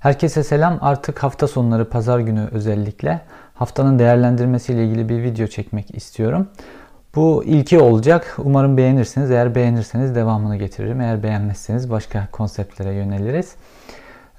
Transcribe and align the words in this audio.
Herkese 0.00 0.42
selam. 0.42 0.78
Artık 0.80 1.22
hafta 1.22 1.48
sonları 1.48 1.90
pazar 1.90 2.18
günü 2.18 2.48
özellikle 2.52 3.20
haftanın 3.54 3.98
değerlendirmesiyle 3.98 4.84
ilgili 4.84 5.08
bir 5.08 5.22
video 5.22 5.46
çekmek 5.46 5.96
istiyorum. 5.96 6.48
Bu 7.14 7.44
ilki 7.44 7.78
olacak. 7.78 8.36
Umarım 8.38 8.76
beğenirsiniz. 8.76 9.30
Eğer 9.30 9.54
beğenirseniz 9.54 10.14
devamını 10.14 10.56
getiririm. 10.56 11.00
Eğer 11.00 11.22
beğenmezseniz 11.22 11.90
başka 11.90 12.28
konseptlere 12.32 12.94
yöneliriz. 12.94 13.54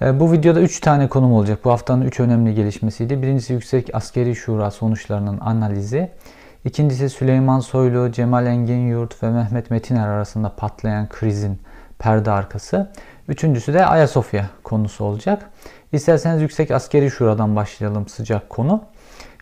Ee, 0.02 0.20
bu 0.20 0.32
videoda 0.32 0.62
3 0.62 0.80
tane 0.80 1.10
konum 1.10 1.34
olacak. 1.34 1.60
Bu 1.66 1.72
haftanın 1.72 2.02
3 2.02 2.20
önemli 2.20 2.56
gelişmesiydi. 2.56 3.22
Birincisi 3.22 3.54
Yüksek 3.54 3.96
Askeri 3.96 4.36
Şura 4.36 4.72
sonuçlarının 4.72 5.40
analizi. 5.40 6.12
İkincisi 6.66 7.10
Süleyman 7.10 7.60
Soylu, 7.60 8.12
Cemal 8.12 8.46
Engin 8.46 8.88
Yurt 8.88 9.24
ve 9.24 9.30
Mehmet 9.30 9.72
Metiner 9.72 10.08
arasında 10.08 10.56
patlayan 10.56 11.10
krizin 11.10 11.60
perde 12.00 12.32
arkası. 12.32 12.92
Üçüncüsü 13.30 13.74
de 13.74 13.86
Ayasofya 13.86 14.46
konusu 14.64 15.06
olacak. 15.06 15.50
İsterseniz 15.92 16.42
Yüksek 16.42 16.72
Askeri 16.72 17.12
Şura'dan 17.12 17.56
başlayalım 17.56 18.08
sıcak 18.08 18.50
konu. 18.50 18.84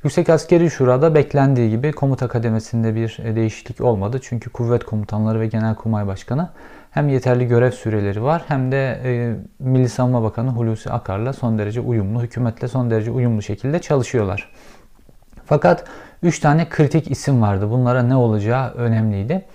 Yüksek 0.04 0.30
Askeri 0.30 0.70
Şura'da 0.72 1.16
beklendiği 1.16 1.70
gibi 1.70 1.92
komuta 1.92 2.28
kademesinde 2.28 2.96
bir 2.96 3.18
e, 3.24 3.36
değişiklik 3.36 3.82
olmadı. 3.82 4.20
Çünkü 4.24 4.50
kuvvet 4.50 4.84
komutanları 4.84 5.40
ve 5.40 5.48
Genelkurmay 5.48 6.08
Başkanı 6.08 6.50
hem 6.92 7.10
yeterli 7.10 7.48
görev 7.48 7.72
süreleri 7.72 8.24
var 8.24 8.44
hem 8.48 8.72
de 8.72 9.00
e, 9.04 9.36
Milli 9.60 9.90
Savunma 9.90 10.24
Bakanı 10.24 10.50
Hulusi 10.50 10.90
Akar'la 10.90 11.34
son 11.34 11.60
derece 11.60 11.82
uyumlu, 11.82 12.22
hükümetle 12.22 12.68
son 12.68 12.92
derece 12.92 13.12
uyumlu 13.12 13.42
şekilde 13.42 13.80
çalışıyorlar. 13.80 14.52
Fakat 15.46 15.84
3 16.24 16.40
tane 16.40 16.70
kritik 16.70 17.12
isim 17.12 17.42
vardı. 17.42 17.70
Bunlara 17.70 18.04
ne 18.04 18.16
olacağı 18.16 18.72
önemliydi. 18.72 19.46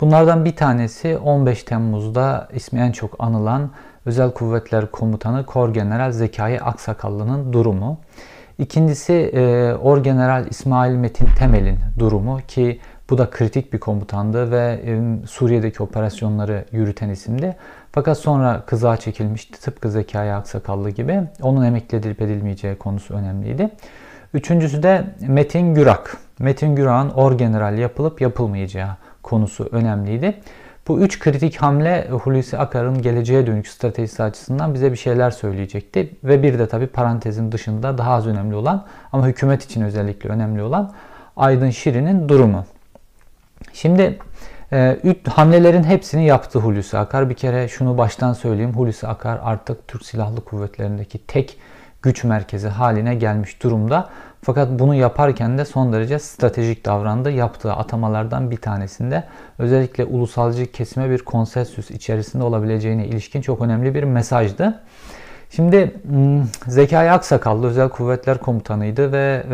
Bunlardan 0.00 0.44
bir 0.44 0.56
tanesi 0.56 1.18
15 1.18 1.62
Temmuz'da 1.62 2.48
ismi 2.52 2.80
en 2.80 2.92
çok 2.92 3.16
anılan 3.18 3.70
Özel 4.06 4.30
Kuvvetler 4.30 4.90
Komutanı 4.90 5.46
Kor 5.46 5.74
General 5.74 6.12
Zekai 6.12 6.60
Aksakallı'nın 6.60 7.52
durumu. 7.52 7.98
İkincisi 8.58 9.12
e, 9.12 9.74
Orgeneral 9.74 10.46
İsmail 10.50 10.94
Metin 10.94 11.28
Temel'in 11.38 11.78
durumu 11.98 12.40
ki 12.48 12.80
bu 13.10 13.18
da 13.18 13.30
kritik 13.30 13.72
bir 13.72 13.78
komutandı 13.78 14.50
ve 14.50 14.80
e, 14.84 15.26
Suriye'deki 15.26 15.82
operasyonları 15.82 16.64
yürüten 16.72 17.08
isimdi. 17.08 17.56
Fakat 17.92 18.18
sonra 18.18 18.62
kızağa 18.66 18.96
çekilmişti 18.96 19.60
tıpkı 19.60 19.90
Zekai 19.90 20.32
Aksakallı 20.32 20.90
gibi. 20.90 21.20
Onun 21.42 21.64
emekli 21.64 21.98
edilip 21.98 22.22
edilmeyeceği 22.22 22.76
konusu 22.76 23.14
önemliydi. 23.14 23.70
Üçüncüsü 24.34 24.82
de 24.82 25.04
Metin 25.28 25.74
Gürak. 25.74 26.16
Metin 26.38 26.76
Gürak'ın 26.76 27.10
Orgeneral 27.10 27.78
yapılıp 27.78 28.20
yapılmayacağı 28.20 28.96
konusu 29.22 29.68
önemliydi. 29.72 30.40
Bu 30.90 31.00
üç 31.00 31.18
kritik 31.18 31.56
hamle 31.56 32.08
Hulusi 32.10 32.58
Akar'ın 32.58 33.02
geleceğe 33.02 33.46
dönük 33.46 33.68
stratejisi 33.68 34.22
açısından 34.22 34.74
bize 34.74 34.92
bir 34.92 34.96
şeyler 34.96 35.30
söyleyecekti. 35.30 36.16
Ve 36.24 36.42
bir 36.42 36.58
de 36.58 36.68
tabi 36.68 36.86
parantezin 36.86 37.52
dışında 37.52 37.98
daha 37.98 38.12
az 38.12 38.26
önemli 38.26 38.54
olan 38.54 38.86
ama 39.12 39.26
hükümet 39.26 39.64
için 39.64 39.82
özellikle 39.82 40.30
önemli 40.30 40.62
olan 40.62 40.92
Aydın 41.36 41.70
Şirin'in 41.70 42.28
durumu. 42.28 42.64
Şimdi 43.72 44.18
e, 44.72 44.98
üç 45.04 45.28
hamlelerin 45.28 45.82
hepsini 45.82 46.26
yaptı 46.26 46.58
Hulusi 46.58 46.98
Akar. 46.98 47.30
Bir 47.30 47.34
kere 47.34 47.68
şunu 47.68 47.98
baştan 47.98 48.32
söyleyeyim. 48.32 48.74
Hulusi 48.74 49.06
Akar 49.06 49.40
artık 49.42 49.88
Türk 49.88 50.04
Silahlı 50.04 50.44
Kuvvetleri'ndeki 50.44 51.26
tek 51.26 51.58
güç 52.02 52.24
merkezi 52.24 52.68
haline 52.68 53.14
gelmiş 53.14 53.62
durumda. 53.62 54.08
Fakat 54.42 54.78
bunu 54.78 54.94
yaparken 54.94 55.58
de 55.58 55.64
son 55.64 55.92
derece 55.92 56.18
stratejik 56.18 56.86
davrandı. 56.86 57.30
Yaptığı 57.30 57.72
atamalardan 57.72 58.50
bir 58.50 58.56
tanesinde 58.56 59.24
özellikle 59.58 60.04
ulusalcı 60.04 60.72
kesime 60.72 61.10
bir 61.10 61.18
konsensüs 61.18 61.90
içerisinde 61.90 62.44
olabileceğine 62.44 63.06
ilişkin 63.06 63.40
çok 63.40 63.62
önemli 63.62 63.94
bir 63.94 64.02
mesajdı. 64.02 64.80
Şimdi 65.50 65.94
hmm, 66.08 66.44
Zekai 66.66 67.10
Aksakallı 67.10 67.66
Özel 67.66 67.88
Kuvvetler 67.88 68.38
Komutanıydı 68.38 69.12
ve 69.12 69.44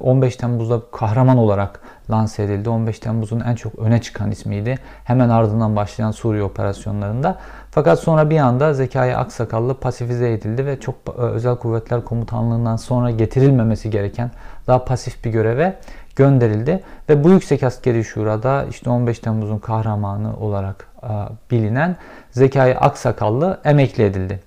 15 0.00 0.34
e, 0.34 0.38
Temmuz'da 0.38 0.82
kahraman 0.92 1.38
olarak 1.38 1.80
lanse 2.10 2.42
edildi. 2.42 2.68
15 2.68 2.98
Temmuz'un 2.98 3.40
en 3.40 3.54
çok 3.54 3.78
öne 3.78 4.00
çıkan 4.00 4.30
ismiydi. 4.30 4.78
Hemen 5.04 5.28
ardından 5.28 5.76
başlayan 5.76 6.10
Suriye 6.10 6.42
operasyonlarında. 6.42 7.38
Fakat 7.70 8.00
sonra 8.00 8.30
bir 8.30 8.38
anda 8.38 8.74
Zekai 8.74 9.16
Aksakallı 9.16 9.74
pasifize 9.74 10.32
edildi 10.32 10.66
ve 10.66 10.80
çok 10.80 10.94
e, 11.08 11.20
Özel 11.20 11.56
Kuvvetler 11.56 12.04
Komutanlığından 12.04 12.76
sonra 12.76 13.10
getirilmemesi 13.10 13.90
gereken 13.90 14.30
daha 14.66 14.84
pasif 14.84 15.24
bir 15.24 15.30
göreve 15.30 15.76
gönderildi. 16.16 16.82
Ve 17.08 17.24
bu 17.24 17.30
Yüksek 17.30 17.62
Askeri 17.62 18.04
Şura'da 18.04 18.64
işte 18.70 18.90
15 18.90 19.18
Temmuz'un 19.18 19.58
kahramanı 19.58 20.36
olarak 20.36 20.86
e, 21.02 21.10
bilinen 21.50 21.96
Zekai 22.30 22.76
Aksakallı 22.78 23.60
emekli 23.64 24.04
edildi. 24.04 24.40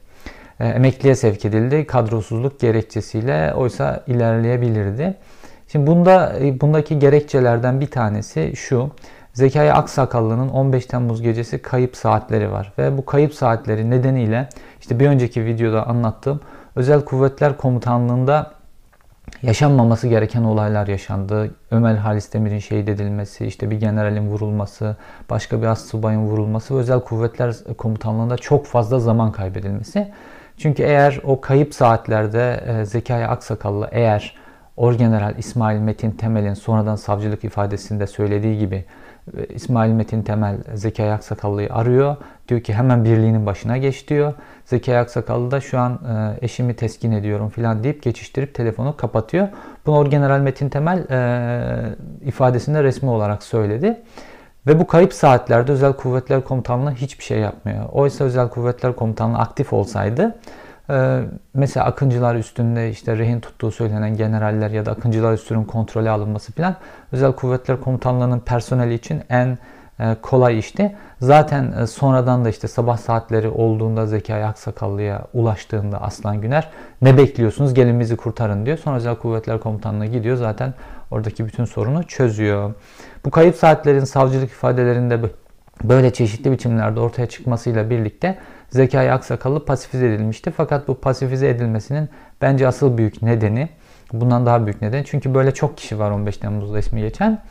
E, 0.59 0.67
emekliye 0.67 1.16
sevk 1.16 1.45
edildi 1.45 1.88
kadrosuzluk 1.88 2.59
gerekçesiyle 2.59 3.53
oysa 3.53 4.03
ilerleyebilirdi. 4.07 5.17
Şimdi 5.67 5.88
bunda 5.88 6.33
bundaki 6.62 7.00
gerekçelerden 7.00 7.81
bir 7.81 7.88
tanesi 7.88 8.56
şu. 8.56 8.91
Zekai 9.33 9.71
Aksakallı'nın 9.71 10.49
15 10.49 10.85
Temmuz 10.85 11.21
gecesi 11.21 11.61
kayıp 11.61 11.95
saatleri 11.95 12.51
var 12.51 12.73
ve 12.77 12.97
bu 12.97 13.05
kayıp 13.05 13.33
saatleri 13.33 13.89
nedeniyle 13.89 14.49
işte 14.79 14.99
bir 14.99 15.07
önceki 15.07 15.45
videoda 15.45 15.88
anlattığım 15.88 16.39
Özel 16.75 17.05
Kuvvetler 17.05 17.57
Komutanlığı'nda 17.57 18.51
yaşanmaması 19.41 20.07
gereken 20.07 20.44
olaylar 20.44 20.88
yaşandı. 20.88 21.55
Ömer 21.71 21.95
Halis 21.95 22.33
Demir'in 22.33 22.59
şehit 22.59 22.89
edilmesi, 22.89 23.45
işte 23.45 23.71
bir 23.71 23.79
generalin 23.79 24.27
vurulması, 24.27 24.95
başka 25.29 25.61
bir 25.61 25.67
astsubayın 25.67 26.21
vurulması 26.21 26.75
ve 26.75 26.79
Özel 26.79 27.00
Kuvvetler 27.00 27.55
Komutanlığı'nda 27.77 28.38
çok 28.38 28.65
fazla 28.65 29.00
zaman 29.00 29.31
kaybedilmesi. 29.31 30.11
Çünkü 30.57 30.83
eğer 30.83 31.19
o 31.23 31.41
kayıp 31.41 31.73
saatlerde 31.73 32.63
e, 32.67 32.85
Zekai 32.85 33.27
Aksakallı 33.27 33.89
eğer 33.91 34.35
Orgeneral 34.77 35.38
İsmail 35.38 35.79
Metin 35.79 36.11
Temel'in 36.11 36.53
sonradan 36.53 36.95
savcılık 36.95 37.44
ifadesinde 37.44 38.07
söylediği 38.07 38.59
gibi 38.59 38.85
İsmail 39.50 39.91
Metin 39.91 40.22
Temel 40.22 40.57
Zekai 40.73 41.11
Aksakallı'yı 41.11 41.73
arıyor. 41.73 42.16
Diyor 42.47 42.61
ki 42.61 42.73
hemen 42.73 43.03
birliğinin 43.06 43.45
başına 43.45 43.78
geç 43.78 44.07
diyor. 44.07 44.34
Zekai 44.66 44.97
Aksakallı 44.97 45.51
da 45.51 45.61
şu 45.61 45.79
an 45.79 45.91
e, 45.94 46.45
eşimi 46.45 46.75
teskin 46.75 47.11
ediyorum 47.11 47.50
filan 47.50 47.83
deyip 47.83 48.03
geçiştirip 48.03 48.53
telefonu 48.56 48.97
kapatıyor. 48.97 49.47
Bunu 49.85 49.97
Orgeneral 49.97 50.39
Metin 50.39 50.69
Temel 50.69 51.06
e, 51.09 51.95
ifadesinde 52.25 52.83
resmi 52.83 53.09
olarak 53.09 53.44
söyledi. 53.44 54.01
Ve 54.67 54.79
bu 54.79 54.88
kayıp 54.88 55.13
saatlerde 55.13 55.72
Özel 55.72 55.94
Kuvvetler 55.94 56.44
Komutanlığı 56.44 56.91
hiçbir 56.91 57.23
şey 57.23 57.39
yapmıyor. 57.39 57.85
Oysa 57.91 58.23
Özel 58.23 58.50
Kuvvetler 58.50 58.95
Komutanlığı 58.95 59.38
aktif 59.38 59.73
olsaydı 59.73 60.35
ee, 60.89 61.21
mesela 61.53 61.85
Akıncılar 61.85 62.35
üstünde 62.35 62.89
işte 62.89 63.17
rehin 63.17 63.39
tuttuğu 63.39 63.71
söylenen 63.71 64.17
generaller 64.17 64.69
ya 64.69 64.85
da 64.85 64.91
Akıncılar 64.91 65.33
üstünün 65.33 65.63
kontrolü 65.63 66.09
alınması 66.09 66.51
filan 66.51 66.75
Özel 67.11 67.31
Kuvvetler 67.31 67.81
Komutanlığı'nın 67.81 68.39
personeli 68.39 68.94
için 68.94 69.21
en 69.29 69.57
e, 69.99 70.16
kolay 70.21 70.59
işti. 70.59 70.95
Zaten 71.19 71.71
e, 71.71 71.88
sonradan 71.88 72.45
da 72.45 72.49
işte 72.49 72.67
sabah 72.67 72.97
saatleri 72.97 73.49
olduğunda 73.49 74.07
Zekai 74.07 74.45
Aksakallı'ya 74.45 75.21
ulaştığında 75.33 76.01
Aslan 76.01 76.41
Güner 76.41 76.69
ne 77.01 77.17
bekliyorsunuz 77.17 77.73
gelin 77.73 78.00
bizi 78.00 78.17
kurtarın 78.17 78.65
diyor. 78.65 78.77
Sonra 78.77 78.95
Özel 78.97 79.15
Kuvvetler 79.15 79.59
Komutanlığı 79.59 80.05
gidiyor 80.05 80.38
zaten 80.38 80.73
oradaki 81.11 81.45
bütün 81.45 81.65
sorunu 81.65 82.03
çözüyor. 82.03 82.73
Bu 83.25 83.31
kayıp 83.31 83.55
saatlerin 83.55 84.03
savcılık 84.03 84.50
ifadelerinde 84.50 85.23
böyle 85.84 86.13
çeşitli 86.13 86.51
biçimlerde 86.51 87.00
ortaya 87.00 87.28
çıkmasıyla 87.28 87.89
birlikte 87.89 88.38
Zekai 88.69 89.11
Aksakallı 89.11 89.66
pasifize 89.66 90.07
edilmişti. 90.07 90.51
Fakat 90.57 90.88
bu 90.88 91.00
pasifize 91.00 91.50
edilmesinin 91.50 92.09
bence 92.41 92.67
asıl 92.67 92.97
büyük 92.97 93.22
nedeni, 93.22 93.69
bundan 94.13 94.45
daha 94.45 94.66
büyük 94.66 94.81
neden. 94.81 95.03
Çünkü 95.03 95.33
böyle 95.33 95.53
çok 95.53 95.78
kişi 95.78 96.00
var 96.00 96.12
15 96.12 96.38
Temmuz'da 96.38 96.79
ismi 96.79 97.01
geçen. 97.01 97.41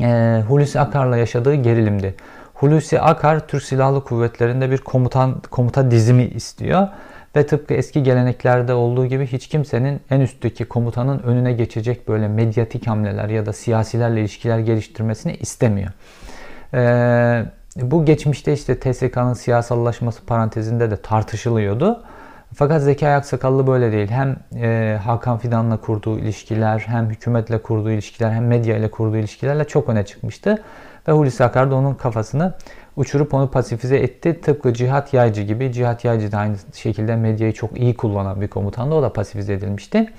E, 0.00 0.42
Hulusi 0.48 0.80
Akar'la 0.80 1.16
yaşadığı 1.16 1.54
gerilimdi. 1.54 2.14
Hulusi 2.54 3.00
Akar 3.00 3.48
Türk 3.48 3.62
Silahlı 3.62 4.04
Kuvvetleri'nde 4.04 4.70
bir 4.70 4.78
komutan 4.78 5.40
komuta 5.50 5.90
dizimi 5.90 6.24
istiyor 6.24 6.88
ve 7.36 7.46
tıpkı 7.46 7.74
eski 7.74 8.02
geleneklerde 8.02 8.74
olduğu 8.74 9.06
gibi 9.06 9.26
hiç 9.26 9.48
kimsenin 9.48 10.00
en 10.10 10.20
üstteki 10.20 10.64
komutanın 10.64 11.18
önüne 11.18 11.52
geçecek 11.52 12.08
böyle 12.08 12.28
medyatik 12.28 12.86
hamleler 12.86 13.28
ya 13.28 13.46
da 13.46 13.52
siyasilerle 13.52 14.20
ilişkiler 14.20 14.58
geliştirmesini 14.58 15.36
istemiyor. 15.36 15.90
Ee, 16.74 17.44
bu 17.76 18.04
geçmişte 18.04 18.52
işte 18.52 18.80
TSK'nın 18.80 19.34
siyasallaşması 19.34 20.26
parantezinde 20.26 20.90
de 20.90 20.96
tartışılıyordu. 20.96 22.04
Fakat 22.54 22.82
Zekai 22.82 23.14
Aksakallı 23.14 23.66
böyle 23.66 23.92
değil. 23.92 24.08
Hem 24.08 24.36
e, 24.56 24.98
Hakan 25.04 25.38
Fidan'la 25.38 25.76
kurduğu 25.76 26.18
ilişkiler, 26.18 26.78
hem 26.86 27.10
hükümetle 27.10 27.62
kurduğu 27.62 27.90
ilişkiler, 27.90 28.30
hem 28.30 28.46
medya 28.46 28.76
ile 28.76 28.90
kurduğu 28.90 29.16
ilişkilerle 29.16 29.64
çok 29.64 29.88
öne 29.88 30.04
çıkmıştı. 30.04 30.62
Ve 31.08 31.12
Hulusi 31.12 31.44
Akar 31.44 31.70
da 31.70 31.74
onun 31.74 31.94
kafasını 31.94 32.54
uçurup 32.96 33.34
onu 33.34 33.50
pasifize 33.50 33.96
etti. 33.96 34.40
Tıpkı 34.40 34.74
Cihat 34.74 35.14
Yaycı 35.14 35.42
gibi. 35.42 35.72
Cihat 35.72 36.04
Yaycı 36.04 36.32
da 36.32 36.38
aynı 36.38 36.56
şekilde 36.74 37.16
medyayı 37.16 37.52
çok 37.52 37.78
iyi 37.80 37.96
kullanan 37.96 38.40
bir 38.40 38.48
komutandı. 38.48 38.94
O 38.94 39.02
da 39.02 39.12
pasifize 39.12 39.52
edilmişti 39.52 40.12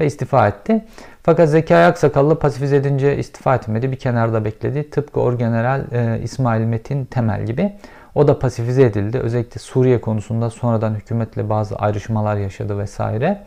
ve 0.00 0.06
istifa 0.06 0.48
etti. 0.48 0.84
Fakat 1.22 1.48
Zekai 1.48 1.84
Aksakallı 1.84 2.38
pasifize 2.38 2.76
edince 2.76 3.16
istifa 3.16 3.54
etmedi. 3.54 3.92
Bir 3.92 3.96
kenarda 3.96 4.44
bekledi. 4.44 4.90
Tıpkı 4.90 5.20
Orgeneral 5.20 5.80
e, 5.92 6.20
İsmail 6.22 6.64
Metin 6.64 7.04
Temel 7.04 7.46
gibi. 7.46 7.72
O 8.14 8.28
da 8.28 8.38
pasifize 8.38 8.82
edildi. 8.82 9.18
Özellikle 9.18 9.58
Suriye 9.58 10.00
konusunda 10.00 10.50
sonradan 10.50 10.94
hükümetle 10.94 11.48
bazı 11.48 11.76
ayrışmalar 11.76 12.36
yaşadı 12.36 12.78
vesaire. 12.78 13.42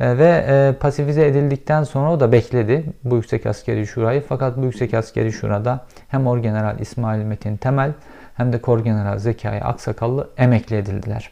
E, 0.00 0.18
ve 0.18 0.44
e, 0.48 0.72
pasifize 0.80 1.26
edildikten 1.26 1.84
sonra 1.84 2.12
o 2.12 2.20
da 2.20 2.32
bekledi 2.32 2.84
bu 3.04 3.16
Yüksek 3.16 3.46
Askeri 3.46 3.86
Şura'yı. 3.86 4.22
Fakat 4.28 4.56
bu 4.56 4.64
Yüksek 4.64 4.94
Askeri 4.94 5.32
Şura'da 5.32 5.84
hem 6.08 6.26
Orgeneral 6.26 6.78
İsmail 6.78 7.24
Metin 7.24 7.56
Temel 7.56 7.92
hem 8.36 8.52
de 8.52 8.60
Korgeneral 8.60 9.18
Zekai 9.18 9.62
Aksakallı 9.62 10.28
emekli 10.36 10.76
edildiler. 10.76 11.30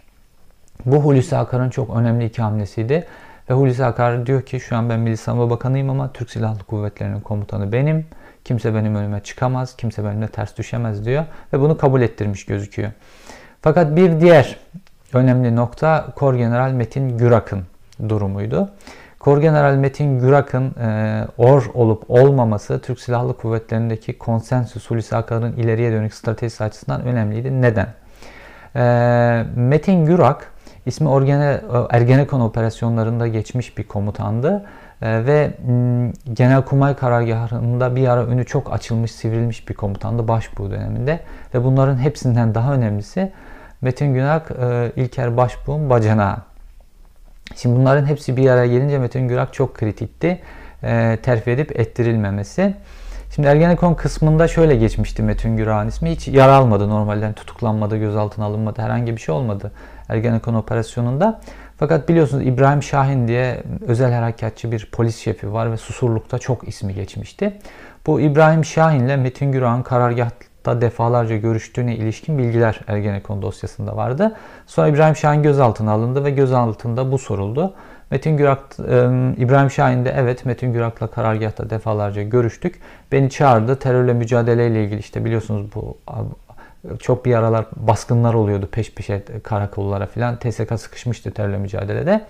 Bu 0.84 0.96
Hulusi 0.96 1.36
Akar'ın 1.36 1.70
çok 1.70 1.96
önemli 1.96 2.24
iki 2.24 2.42
hamlesiydi. 2.42 3.06
Ve 3.50 3.54
Hulusi 3.54 3.84
Akar 3.84 4.26
diyor 4.26 4.42
ki 4.42 4.60
şu 4.60 4.76
an 4.76 4.90
ben 4.90 5.00
Milli 5.00 5.16
Savunma 5.16 5.50
Bakanıyım 5.50 5.90
ama 5.90 6.12
Türk 6.12 6.30
Silahlı 6.30 6.62
Kuvvetleri'nin 6.64 7.20
komutanı 7.20 7.72
benim. 7.72 8.06
Kimse 8.44 8.74
benim 8.74 8.94
önüme 8.94 9.20
çıkamaz, 9.20 9.76
kimse 9.76 10.04
benimle 10.04 10.28
ters 10.28 10.56
düşemez 10.56 11.04
diyor. 11.04 11.24
Ve 11.52 11.60
bunu 11.60 11.78
kabul 11.78 12.00
ettirmiş 12.00 12.46
gözüküyor. 12.46 12.90
Fakat 13.62 13.96
bir 13.96 14.20
diğer 14.20 14.56
önemli 15.12 15.56
nokta 15.56 16.06
Kor 16.16 16.34
General 16.34 16.70
Metin 16.70 17.18
Gürak'ın 17.18 17.62
durumuydu. 18.08 18.70
Kor 19.18 19.40
General 19.40 19.74
Metin 19.74 20.20
Gürak'ın 20.20 20.74
e, 20.80 21.26
or 21.38 21.70
olup 21.74 22.10
olmaması 22.10 22.78
Türk 22.78 23.00
Silahlı 23.00 23.36
Kuvvetleri'ndeki 23.36 24.18
konsensüs 24.18 24.90
Hulusi 24.90 25.16
Akar'ın 25.16 25.52
ileriye 25.52 25.92
dönük 25.92 26.14
stratejisi 26.14 26.64
açısından 26.64 27.02
önemliydi. 27.02 27.62
Neden? 27.62 27.88
E, 28.76 29.44
Metin 29.56 30.04
Gürak 30.04 30.53
ismi 30.86 31.08
Orgene, 31.08 31.60
Ergenekon 31.90 32.40
operasyonlarında 32.40 33.28
geçmiş 33.28 33.78
bir 33.78 33.84
komutandı. 33.84 34.64
E, 35.02 35.26
ve 35.26 35.50
Genelkurmay 36.32 36.96
karargahında 36.96 37.96
bir 37.96 38.08
ara 38.08 38.26
önü 38.26 38.44
çok 38.44 38.72
açılmış, 38.72 39.12
sivrilmiş 39.12 39.68
bir 39.68 39.74
komutandı 39.74 40.28
Başbuğ 40.28 40.70
döneminde. 40.70 41.20
Ve 41.54 41.64
bunların 41.64 41.98
hepsinden 41.98 42.54
daha 42.54 42.74
önemlisi 42.74 43.32
Metin 43.80 44.14
Gürak 44.14 44.50
e, 44.50 44.92
İlker 44.96 45.36
Başbuğ'un 45.36 45.90
bacanağı. 45.90 46.36
Şimdi 47.56 47.76
bunların 47.76 48.06
hepsi 48.06 48.36
bir 48.36 48.50
araya 48.50 48.66
gelince 48.66 48.98
Metin 48.98 49.28
Gürak 49.28 49.54
çok 49.54 49.74
kritikti. 49.74 50.40
E, 50.82 51.18
terfi 51.22 51.50
edip 51.50 51.80
ettirilmemesi. 51.80 52.74
Şimdi 53.34 53.48
Ergenekon 53.48 53.94
kısmında 53.94 54.48
şöyle 54.48 54.76
geçmişti 54.76 55.22
Metin 55.22 55.56
Gürak'ın 55.56 55.88
ismi. 55.88 56.10
Hiç 56.10 56.28
yara 56.28 56.54
almadı 56.54 56.88
normalden 56.88 57.32
tutuklanmadı, 57.32 57.96
gözaltına 57.96 58.44
alınmadı, 58.44 58.82
herhangi 58.82 59.16
bir 59.16 59.20
şey 59.20 59.34
olmadı 59.34 59.72
Ergenekon 60.08 60.54
operasyonunda. 60.54 61.40
Fakat 61.76 62.08
biliyorsunuz 62.08 62.46
İbrahim 62.46 62.82
Şahin 62.82 63.28
diye 63.28 63.62
özel 63.86 64.12
harekatçı 64.12 64.72
bir 64.72 64.88
polis 64.92 65.18
şefi 65.18 65.52
var 65.52 65.72
ve 65.72 65.76
Susurluk'ta 65.76 66.38
çok 66.38 66.68
ismi 66.68 66.94
geçmişti. 66.94 67.58
Bu 68.06 68.20
İbrahim 68.20 68.64
Şahin 68.64 69.04
ile 69.04 69.16
Metin 69.16 69.52
Gürak'ın 69.52 69.82
karargahta 69.82 70.80
defalarca 70.80 71.36
görüştüğüne 71.36 71.96
ilişkin 71.96 72.38
bilgiler 72.38 72.80
Ergenekon 72.86 73.42
dosyasında 73.42 73.96
vardı. 73.96 74.36
Sonra 74.66 74.88
İbrahim 74.88 75.16
Şahin 75.16 75.42
gözaltına 75.42 75.92
alındı 75.92 76.24
ve 76.24 76.30
gözaltında 76.30 77.12
bu 77.12 77.18
soruldu. 77.18 77.74
Metin 78.10 78.36
Gürak, 78.36 78.58
İbrahim 79.38 79.70
Şahin 79.70 80.04
de 80.04 80.14
evet 80.16 80.44
Metin 80.44 80.72
Gürak'la 80.72 81.06
karargahta 81.06 81.70
defalarca 81.70 82.22
görüştük. 82.22 82.80
Beni 83.12 83.30
çağırdı. 83.30 83.76
Terörle 83.76 84.12
mücadeleyle 84.12 84.84
ilgili 84.84 85.00
işte 85.00 85.24
biliyorsunuz 85.24 85.66
bu 85.74 85.98
çok 86.98 87.24
bir 87.24 87.34
aralar 87.34 87.66
baskınlar 87.76 88.34
oluyordu 88.34 88.68
peş 88.72 88.94
peşe 88.94 89.22
karakollara 89.42 90.06
filan. 90.06 90.36
TSK 90.36 90.80
sıkışmıştı 90.80 91.30
terörle 91.30 91.58
mücadelede. 91.58 92.24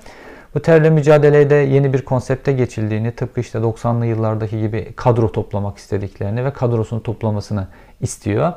Bu 0.55 0.63
terörle 0.63 0.91
mücadelede 0.91 1.55
yeni 1.55 1.93
bir 1.93 2.05
konsepte 2.05 2.53
geçildiğini, 2.53 3.13
tıpkı 3.13 3.41
işte 3.41 3.59
90'lı 3.59 4.07
yıllardaki 4.07 4.61
gibi 4.61 4.93
kadro 4.97 5.33
toplamak 5.33 5.79
istediklerini 5.79 6.45
ve 6.45 6.53
kadrosunu 6.53 7.03
toplamasını 7.03 7.67
istiyor 8.01 8.53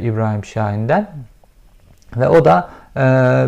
İbrahim 0.00 0.44
Şahin'den. 0.44 1.10
Ve 2.16 2.28
o 2.28 2.44
da 2.44 2.70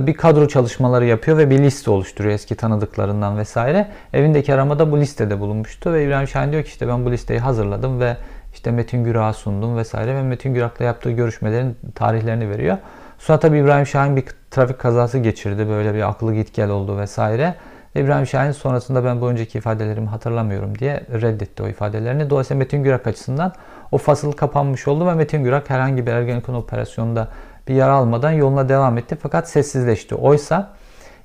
bir 0.06 0.14
kadro 0.14 0.48
çalışmaları 0.48 1.06
yapıyor 1.06 1.38
ve 1.38 1.50
bir 1.50 1.58
liste 1.58 1.90
oluşturuyor 1.90 2.34
eski 2.34 2.54
tanıdıklarından 2.54 3.38
vesaire. 3.38 3.88
Evindeki 4.12 4.54
aramada 4.54 4.92
bu 4.92 5.00
listede 5.00 5.40
bulunmuştu 5.40 5.92
ve 5.92 6.04
İbrahim 6.04 6.28
Şahin 6.28 6.52
diyor 6.52 6.62
ki 6.62 6.68
işte 6.68 6.88
ben 6.88 7.04
bu 7.04 7.12
listeyi 7.12 7.40
hazırladım 7.40 8.00
ve 8.00 8.16
işte 8.54 8.70
Metin 8.70 9.04
Gürak'a 9.04 9.32
sundum 9.32 9.76
vesaire 9.76 10.14
ve 10.14 10.22
Metin 10.22 10.54
Gürak'la 10.54 10.84
yaptığı 10.84 11.10
görüşmelerin 11.10 11.76
tarihlerini 11.94 12.50
veriyor. 12.50 12.76
Sonra 13.18 13.38
tabii 13.38 13.58
İbrahim 13.58 13.86
Şahin 13.86 14.16
bir 14.16 14.24
trafik 14.50 14.78
kazası 14.78 15.18
geçirdi. 15.18 15.68
Böyle 15.68 15.94
bir 15.94 16.08
aklı 16.08 16.34
git 16.34 16.54
gel 16.54 16.70
oldu 16.70 16.98
vesaire. 16.98 17.54
İbrahim 17.94 18.26
Şahin 18.26 18.52
sonrasında 18.52 19.04
ben 19.04 19.20
bu 19.20 19.28
önceki 19.28 19.58
ifadelerimi 19.58 20.06
hatırlamıyorum 20.06 20.78
diye 20.78 21.02
reddetti 21.12 21.62
o 21.62 21.68
ifadelerini. 21.68 22.30
Dolayısıyla 22.30 22.58
Metin 22.58 22.82
Gürak 22.82 23.06
açısından 23.06 23.52
o 23.92 23.98
fasıl 23.98 24.32
kapanmış 24.32 24.88
oldu 24.88 25.06
ve 25.06 25.14
Metin 25.14 25.44
Gürak 25.44 25.70
herhangi 25.70 26.06
bir 26.06 26.12
Ergenekon 26.12 26.54
operasyonunda 26.54 27.28
bir 27.69 27.75
yara 27.75 27.93
almadan 27.93 28.31
yoluna 28.31 28.69
devam 28.69 28.99
etti 28.99 29.17
fakat 29.23 29.49
sessizleşti. 29.49 30.15
Oysa 30.15 30.70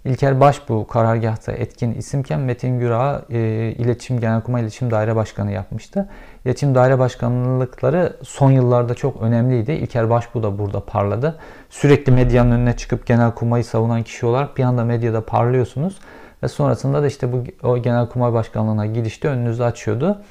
İlker 0.05 0.39
Başbuğ 0.39 0.87
karargahta 0.87 1.51
etkin 1.51 1.93
isimken 1.93 2.39
Metin 2.39 2.79
Gürak'ı 2.79 3.33
e, 3.33 3.71
İletişim 3.71 4.19
Genelkurmay 4.19 4.61
İletişim 4.61 4.91
Daire 4.91 5.15
Başkanı 5.15 5.51
yapmıştı. 5.51 6.09
İletişim 6.45 6.75
Daire 6.75 6.99
Başkanlıkları 6.99 8.17
son 8.23 8.51
yıllarda 8.51 8.95
çok 8.95 9.21
önemliydi. 9.21 9.71
İlker 9.71 10.09
Başbuğ 10.09 10.43
da 10.43 10.59
burada 10.59 10.85
parladı. 10.85 11.39
Sürekli 11.69 12.11
medyanın 12.11 12.51
önüne 12.51 12.77
çıkıp 12.77 13.05
Genelkurmay'ı 13.05 13.63
savunan 13.63 14.03
kişi 14.03 14.25
olarak 14.25 14.57
bir 14.57 14.63
anda 14.63 14.83
medyada 14.83 15.25
parlıyorsunuz. 15.25 15.99
Ve 16.43 16.47
sonrasında 16.47 17.03
da 17.03 17.07
işte 17.07 17.31
bu 17.31 17.43
o 17.67 17.77
Genelkurmay 17.77 18.33
Başkanlığı'na 18.33 18.85
gidişte 18.85 19.27
önünüzü 19.27 19.63
açıyordu. 19.63 20.21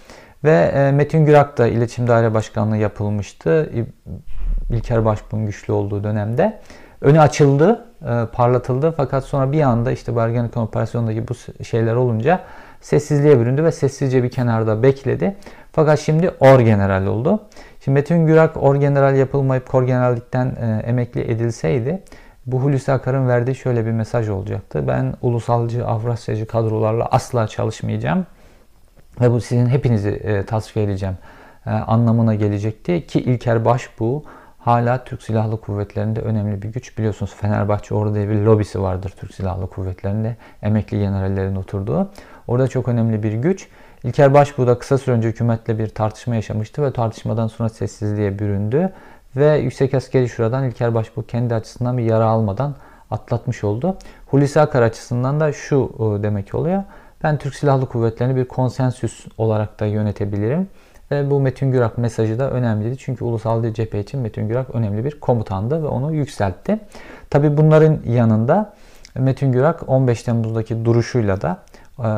Ve 0.44 0.72
e, 0.74 0.92
Metin 0.92 1.26
Gürak 1.26 1.58
da 1.58 1.66
İletişim 1.66 2.08
Daire 2.08 2.34
Başkanlığı 2.34 2.76
yapılmıştı. 2.76 3.70
İlker 4.70 5.04
Başbuğ'un 5.04 5.46
güçlü 5.46 5.72
olduğu 5.72 6.04
dönemde. 6.04 6.60
Önü 7.00 7.20
açıldı, 7.20 7.84
e, 8.02 8.26
parlatıldı 8.32 8.94
fakat 8.96 9.24
sonra 9.24 9.52
bir 9.52 9.60
anda 9.60 9.92
işte 9.92 10.14
bu 10.14 10.20
Ergenekon 10.20 10.62
operasyonundaki 10.62 11.28
bu 11.28 11.64
şeyler 11.64 11.94
olunca 11.94 12.40
sessizliğe 12.80 13.40
büründü 13.40 13.64
ve 13.64 13.72
sessizce 13.72 14.22
bir 14.22 14.30
kenarda 14.30 14.82
bekledi. 14.82 15.36
Fakat 15.72 16.00
şimdi 16.00 16.30
orgeneral 16.40 17.06
oldu. 17.06 17.40
Şimdi 17.84 17.94
Metin 17.94 18.26
Gürak 18.26 18.62
orgeneral 18.62 19.16
yapılmayıp 19.16 19.68
korgenerallikten 19.68 20.46
e, 20.46 20.82
emekli 20.86 21.20
edilseydi 21.20 22.02
bu 22.46 22.62
Hulusi 22.62 22.92
Akar'ın 22.92 23.28
verdiği 23.28 23.54
şöyle 23.54 23.86
bir 23.86 23.90
mesaj 23.90 24.28
olacaktı. 24.28 24.88
Ben 24.88 25.14
ulusalcı, 25.22 25.86
Avrasyacı 25.86 26.46
kadrolarla 26.46 27.06
asla 27.06 27.48
çalışmayacağım. 27.48 28.26
Ve 29.20 29.30
bu 29.30 29.40
sizin 29.40 29.66
hepinizi 29.66 30.08
e, 30.08 30.46
tasfiye 30.46 30.84
edeceğim 30.84 31.16
e, 31.66 31.70
anlamına 31.70 32.34
gelecekti. 32.34 33.06
Ki 33.06 33.20
İlker 33.20 33.64
Başbuğ 33.64 34.22
hala 34.64 35.04
Türk 35.04 35.22
Silahlı 35.22 35.60
Kuvvetleri'nde 35.60 36.20
önemli 36.20 36.62
bir 36.62 36.68
güç. 36.68 36.98
Biliyorsunuz 36.98 37.34
Fenerbahçe 37.34 37.94
orada 37.94 38.14
bir 38.14 38.34
lobisi 38.34 38.82
vardır 38.82 39.12
Türk 39.20 39.34
Silahlı 39.34 39.70
Kuvvetleri'nde. 39.70 40.36
Emekli 40.62 40.98
generallerin 40.98 41.56
oturduğu. 41.56 42.10
Orada 42.46 42.68
çok 42.68 42.88
önemli 42.88 43.22
bir 43.22 43.32
güç. 43.32 43.68
İlker 44.04 44.34
Başbuğ 44.34 44.66
da 44.66 44.78
kısa 44.78 44.98
süre 44.98 45.14
önce 45.14 45.28
hükümetle 45.28 45.78
bir 45.78 45.88
tartışma 45.88 46.34
yaşamıştı 46.34 46.82
ve 46.82 46.92
tartışmadan 46.92 47.46
sonra 47.46 47.68
sessizliğe 47.68 48.38
büründü. 48.38 48.92
Ve 49.36 49.58
Yüksek 49.58 49.94
Askeri 49.94 50.28
Şura'dan 50.28 50.64
İlker 50.64 50.94
Başbuğ 50.94 51.26
kendi 51.26 51.54
açısından 51.54 51.98
bir 51.98 52.02
yara 52.02 52.26
almadan 52.26 52.74
atlatmış 53.10 53.64
oldu. 53.64 53.96
Hulusi 54.26 54.60
Akar 54.60 54.82
açısından 54.82 55.40
da 55.40 55.52
şu 55.52 55.92
e, 55.98 56.22
demek 56.22 56.54
oluyor. 56.54 56.82
Ben 57.22 57.38
Türk 57.38 57.54
Silahlı 57.54 57.86
Kuvvetleri'ni 57.86 58.36
bir 58.36 58.44
konsensüs 58.44 59.26
olarak 59.38 59.80
da 59.80 59.86
yönetebilirim. 59.86 60.68
Ve 61.12 61.30
bu 61.30 61.40
Metin 61.40 61.72
Gürak 61.72 61.98
mesajı 61.98 62.38
da 62.38 62.50
önemliydi. 62.50 62.98
Çünkü 62.98 63.24
ulusal 63.24 63.72
cephe 63.74 64.00
için 64.00 64.20
Metin 64.20 64.48
Gürak 64.48 64.74
önemli 64.74 65.04
bir 65.04 65.20
komutandı 65.20 65.82
ve 65.82 65.86
onu 65.86 66.12
yükseltti. 66.14 66.78
Tabi 67.30 67.56
bunların 67.56 67.98
yanında 68.06 68.72
Metin 69.14 69.52
Gürak 69.52 69.88
15 69.88 70.22
Temmuz'daki 70.22 70.84
duruşuyla 70.84 71.40
da 71.40 71.58
e, 71.98 72.08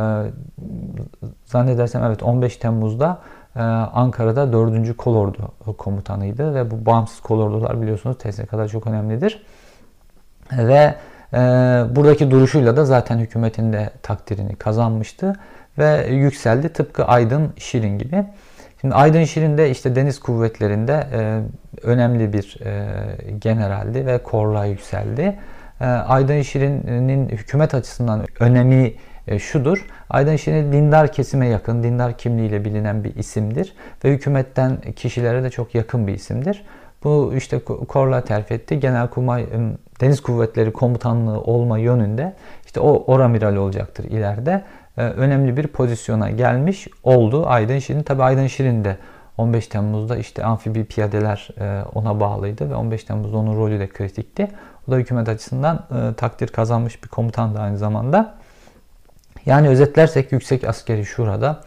zannedersem 1.47 2.05
evet 2.05 2.23
15 2.23 2.57
Temmuz'da 2.57 3.19
e, 3.57 3.61
Ankara'da 3.61 4.53
4. 4.53 4.97
Kolordu 4.97 5.53
komutanıydı 5.79 6.55
ve 6.55 6.71
bu 6.71 6.87
bağımsız 6.87 7.21
kolordular 7.21 7.83
biliyorsunuz 7.83 8.19
TSK'da 8.19 8.69
çok 8.69 8.87
önemlidir. 8.87 9.43
Ve 10.53 10.95
e, 11.33 11.39
buradaki 11.91 12.31
duruşuyla 12.31 12.77
da 12.77 12.85
zaten 12.85 13.19
hükümetin 13.19 13.73
de 13.73 13.91
takdirini 14.03 14.57
kazanmıştı 14.57 15.33
ve 15.79 16.07
yükseldi 16.11 16.69
tıpkı 16.69 17.05
Aydın 17.05 17.53
Şirin 17.57 17.99
gibi. 17.99 18.25
Şimdi 18.85 18.95
Aydın 18.95 19.25
Şirin 19.25 19.59
de 19.59 19.71
işte 19.71 19.97
deniz 19.97 20.21
kuvvetlerinde 20.21 21.07
e, 21.13 21.41
önemli 21.83 22.33
bir 22.33 22.59
e, 22.65 23.31
generaldi 23.39 24.07
ve 24.07 24.23
korluğa 24.23 24.65
yükseldi. 24.65 25.39
E, 25.81 25.85
Aydın 25.85 26.43
Şirin'in 26.43 27.29
hükümet 27.29 27.75
açısından 27.75 28.25
önemi 28.41 28.93
e, 29.29 29.39
şudur. 29.39 29.87
Aydın 30.11 30.37
Şirin 30.37 30.73
dindar 30.73 31.13
kesime 31.13 31.47
yakın, 31.47 31.83
dindar 31.83 32.19
kimliğiyle 32.19 32.65
bilinen 32.65 33.05
bir 33.05 33.17
isimdir 33.17 33.75
ve 34.05 34.11
hükümetten 34.11 34.81
kişilere 34.97 35.43
de 35.43 35.51
çok 35.51 35.75
yakın 35.75 36.07
bir 36.07 36.15
isimdir. 36.15 36.65
Bu 37.05 37.33
işte 37.37 37.59
korla 37.89 38.25
terfi 38.25 38.55
etti. 38.55 38.81
Genelkurmay 38.81 39.47
Deniz 40.01 40.21
Kuvvetleri 40.21 40.73
Komutanlığı 40.73 41.41
olma 41.41 41.79
yönünde 41.79 42.33
işte 42.67 42.81
o 42.81 43.05
oramiral 43.13 43.57
olacaktır 43.57 44.05
ileride. 44.05 44.65
Ee, 44.99 45.03
önemli 45.03 45.57
bir 45.57 45.67
pozisyona 45.67 46.31
gelmiş 46.31 46.89
oldu 47.03 47.47
Aydın 47.47 47.79
Şirin. 47.79 48.03
Tabi 48.03 48.23
Aydın 48.23 48.47
Şirin 48.47 48.85
de 48.85 48.97
15 49.39 49.67
Temmuz'da 49.67 50.17
işte 50.17 50.45
amfibi 50.45 50.85
piyadeler 50.85 51.49
e, 51.61 51.83
ona 51.95 52.21
bağlıydı 52.21 52.71
ve 52.71 52.75
15 52.75 53.05
Temmuz'da 53.05 53.37
onun 53.37 53.57
rolü 53.57 53.81
de 53.81 53.89
kritikti. 53.89 54.49
O 54.89 54.93
da 54.93 54.97
hükümet 54.97 55.29
açısından 55.29 55.77
e, 55.77 56.15
takdir 56.15 56.49
kazanmış 56.49 57.05
bir 57.05 57.09
komutan 57.09 57.55
da 57.55 57.61
aynı 57.61 57.79
zamanda. 57.79 58.35
Yani 59.47 59.69
özetlersek 59.69 60.33
Yüksek 60.33 60.65
Askeri 60.65 61.05
Şura'da 61.05 61.61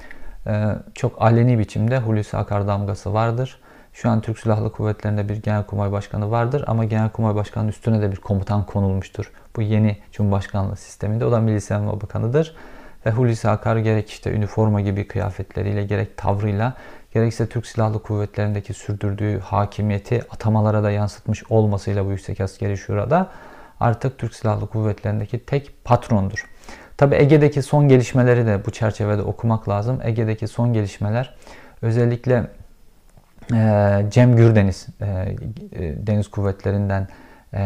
e, 0.47 0.65
çok 0.93 1.21
aleni 1.21 1.59
biçimde 1.59 1.99
Hulusi 1.99 2.37
Akar 2.37 2.67
damgası 2.67 3.13
vardır. 3.13 3.59
Şu 3.93 4.09
an 4.09 4.21
Türk 4.21 4.39
Silahlı 4.39 4.71
Kuvvetleri'nde 4.71 5.29
bir 5.29 5.35
Genelkurmay 5.35 5.91
Başkanı 5.91 6.31
vardır 6.31 6.63
ama 6.67 6.85
Genelkurmay 6.85 7.35
Başkanı'nın 7.35 7.69
üstüne 7.69 8.01
de 8.01 8.11
bir 8.11 8.17
komutan 8.17 8.65
konulmuştur. 8.65 9.31
Bu 9.55 9.61
yeni 9.61 9.97
Cumhurbaşkanlığı 10.11 10.75
sisteminde. 10.75 11.25
O 11.25 11.31
da 11.31 11.39
Milli 11.39 11.61
Savunma 11.61 12.01
Bakanı'dır. 12.01 12.55
Ve 13.07 13.11
Hulusi 13.11 13.49
Akar 13.49 13.77
gerek 13.77 14.09
işte 14.09 14.31
üniforma 14.31 14.81
gibi 14.81 15.07
kıyafetleriyle 15.07 15.83
gerek 15.83 16.17
tavrıyla 16.17 16.73
gerekse 17.13 17.47
Türk 17.47 17.65
Silahlı 17.65 18.03
Kuvvetleri'ndeki 18.03 18.73
sürdürdüğü 18.73 19.39
hakimiyeti 19.39 20.23
atamalara 20.29 20.83
da 20.83 20.91
yansıtmış 20.91 21.43
olmasıyla 21.49 22.05
bu 22.05 22.11
Yüksek 22.11 22.41
Askeri 22.41 22.77
Şura'da 22.77 23.29
artık 23.79 24.17
Türk 24.17 24.35
Silahlı 24.35 24.67
Kuvvetleri'ndeki 24.67 25.45
tek 25.45 25.83
patrondur. 25.83 26.45
Tabi 26.97 27.15
Ege'deki 27.15 27.61
son 27.61 27.87
gelişmeleri 27.87 28.45
de 28.45 28.65
bu 28.65 28.71
çerçevede 28.71 29.21
okumak 29.21 29.69
lazım. 29.69 29.99
Ege'deki 30.03 30.47
son 30.47 30.73
gelişmeler 30.73 31.35
özellikle 31.81 32.47
e, 33.53 34.05
Cem 34.09 34.35
Gürdeniz 34.35 34.87
e, 35.01 35.35
Deniz 36.07 36.27
Kuvvetleri'nden 36.27 37.07
e, 37.53 37.61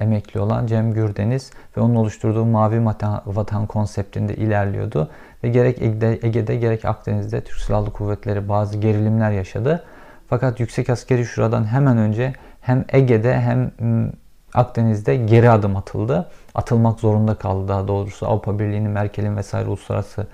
emekli 0.00 0.40
olan 0.40 0.66
Cem 0.66 0.92
Gürdeniz 0.92 1.50
ve 1.76 1.80
onun 1.80 1.94
oluşturduğu 1.94 2.44
Mavi 2.44 2.86
Vatan, 3.26 3.66
konseptinde 3.66 4.34
ilerliyordu. 4.34 5.10
Ve 5.44 5.48
gerek 5.48 5.82
Ege'de, 5.82 6.18
Ege'de 6.22 6.56
gerek 6.56 6.84
Akdeniz'de 6.84 7.40
Türk 7.40 7.58
Silahlı 7.58 7.90
Kuvvetleri 7.90 8.48
bazı 8.48 8.78
gerilimler 8.78 9.30
yaşadı. 9.30 9.84
Fakat 10.28 10.60
Yüksek 10.60 10.90
Askeri 10.90 11.24
Şura'dan 11.24 11.64
hemen 11.64 11.98
önce 11.98 12.32
hem 12.60 12.84
Ege'de 12.92 13.40
hem 13.40 13.70
Akdeniz'de 14.54 15.16
geri 15.16 15.50
adım 15.50 15.76
atıldı. 15.76 16.30
Atılmak 16.54 17.00
zorunda 17.00 17.34
kaldı 17.34 17.68
daha 17.68 17.88
doğrusu 17.88 18.26
Avrupa 18.26 18.58
Birliği'nin, 18.58 18.90
Merkel'in 18.90 19.36
vesaire 19.36 19.68
uluslararası 19.68 20.26